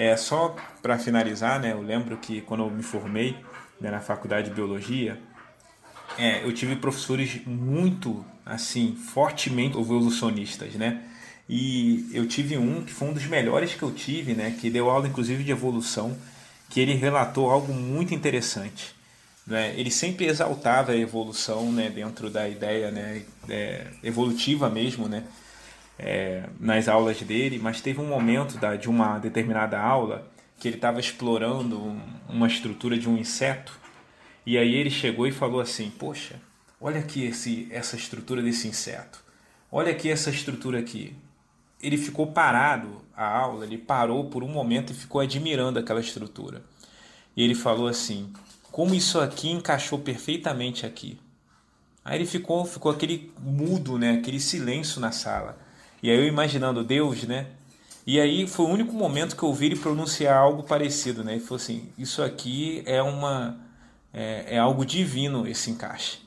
[0.02, 3.36] É só para finalizar, né, eu lembro que quando eu me formei
[3.78, 5.20] né, na faculdade de biologia,
[6.16, 11.02] é, eu tive professores muito assim fortemente evolucionistas, né?
[11.46, 14.56] E eu tive um que foi um dos melhores que eu tive, né?
[14.58, 16.16] Que deu aula inclusive de evolução,
[16.70, 18.94] que ele relatou algo muito interessante.
[19.46, 19.74] Né?
[19.76, 25.24] Ele sempre exaltava a evolução né, dentro da ideia né, é, evolutiva mesmo, né,
[26.02, 30.26] é, nas aulas dele, mas teve um momento da, de uma determinada aula
[30.58, 33.78] que ele estava explorando um, uma estrutura de um inseto
[34.46, 36.40] e aí ele chegou e falou assim: Poxa,
[36.80, 39.22] olha aqui esse, essa estrutura desse inseto,
[39.70, 41.14] olha aqui essa estrutura aqui.
[41.82, 46.62] Ele ficou parado a aula, ele parou por um momento e ficou admirando aquela estrutura.
[47.36, 48.32] E ele falou assim:
[48.72, 51.18] como isso aqui encaixou perfeitamente aqui.
[52.02, 54.12] Aí ele ficou, ficou aquele mudo, né?
[54.12, 55.58] Aquele silêncio na sala.
[56.02, 57.46] E aí eu imaginando Deus, né?
[58.06, 61.32] E aí foi o único momento que eu ouvi ele pronunciar algo parecido, né?
[61.32, 63.58] Ele falou assim: isso aqui é uma
[64.12, 66.18] é, é algo divino esse encaixe.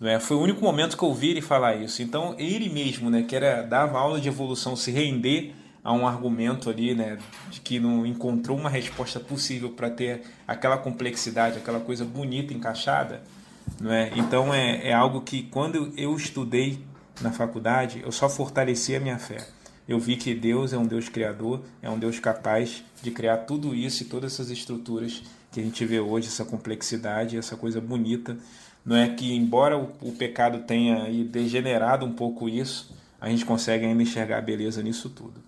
[0.00, 0.20] Não é?
[0.20, 2.02] Foi o único momento que eu ouvi ele falar isso.
[2.02, 3.22] Então ele mesmo, né?
[3.22, 7.18] Que era dava aula de evolução, se render a um argumento ali, né,
[7.50, 13.22] de que não encontrou uma resposta possível para ter aquela complexidade, aquela coisa bonita encaixada,
[13.80, 14.10] não é?
[14.16, 16.78] Então é, é algo que quando eu estudei
[17.20, 19.46] na faculdade, eu só fortaleci a minha fé.
[19.88, 23.74] Eu vi que Deus é um Deus criador, é um Deus capaz de criar tudo
[23.74, 28.36] isso e todas essas estruturas que a gente vê hoje, essa complexidade, essa coisa bonita.
[28.84, 33.86] Não é que, embora o, o pecado tenha degenerado um pouco isso, a gente consegue
[33.86, 35.42] ainda enxergar a beleza nisso tudo.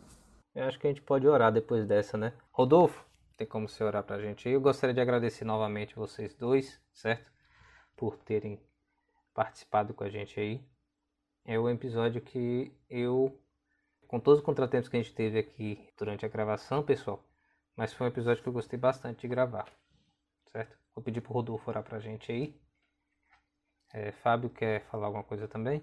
[0.55, 2.33] Eu acho que a gente pode orar depois dessa, né?
[2.51, 3.05] Rodolfo,
[3.37, 4.49] tem como você orar pra gente?
[4.49, 7.31] Eu gostaria de agradecer novamente vocês dois, certo?
[7.97, 8.59] Por terem
[9.33, 10.61] participado com a gente aí.
[11.45, 13.39] É o episódio que eu,
[14.07, 17.25] com todos os contratempos que a gente teve aqui durante a gravação, pessoal,
[17.77, 19.67] mas foi um episódio que eu gostei bastante de gravar,
[20.53, 20.77] certo?
[20.95, 22.55] Vou pedir pro Rodolfo orar pra gente aí.
[23.93, 25.83] É, Fábio quer falar alguma coisa também?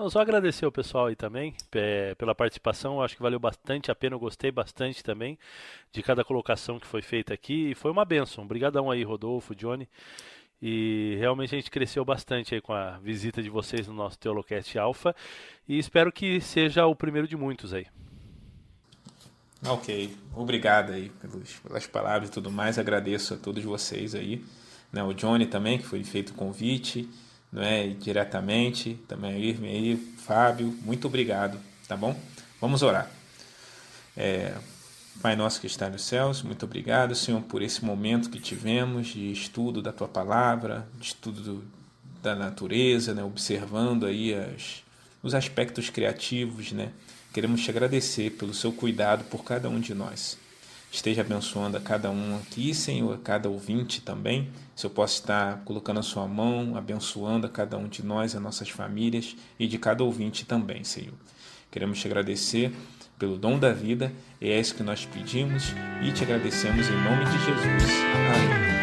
[0.00, 2.94] Não, só agradecer o pessoal aí também é, pela participação.
[2.94, 4.16] Eu acho que valeu bastante a pena.
[4.16, 5.38] Eu gostei bastante também
[5.92, 7.72] de cada colocação que foi feita aqui.
[7.72, 8.44] E foi uma benção.
[8.44, 9.86] Obrigadão aí, Rodolfo, Johnny.
[10.62, 14.78] E realmente a gente cresceu bastante aí com a visita de vocês no nosso Teolocast
[14.78, 15.14] Alpha.
[15.66, 17.86] E espero que seja o primeiro de muitos aí.
[19.66, 21.10] Ok, obrigado aí
[21.62, 22.78] pelas palavras e tudo mais.
[22.78, 24.44] Agradeço a todos vocês aí.
[24.92, 25.02] Né?
[25.02, 27.08] O Johnny também, que foi feito o convite
[27.52, 31.58] não é, diretamente, também a Irme aí, Fábio, muito obrigado,
[31.88, 32.16] tá bom?
[32.60, 33.10] Vamos orar.
[34.16, 34.54] É,
[35.22, 39.30] Pai nosso que está nos céus, muito obrigado, Senhor, por esse momento que tivemos de
[39.30, 41.62] estudo da Tua Palavra, de estudo
[42.22, 44.82] da natureza, né, observando aí as,
[45.22, 46.90] os aspectos criativos, né?
[47.32, 50.38] Queremos te agradecer pelo seu cuidado por cada um de nós
[50.92, 54.50] esteja abençoando a cada um aqui, Senhor, a cada ouvinte também.
[54.74, 58.42] Se eu posso estar colocando a sua mão, abençoando a cada um de nós, as
[58.42, 61.14] nossas famílias e de cada ouvinte também, Senhor.
[61.70, 62.72] Queremos te agradecer
[63.20, 64.10] pelo dom da vida,
[64.40, 67.92] é isso que nós pedimos e te agradecemos em nome de Jesus.
[68.34, 68.79] Amém.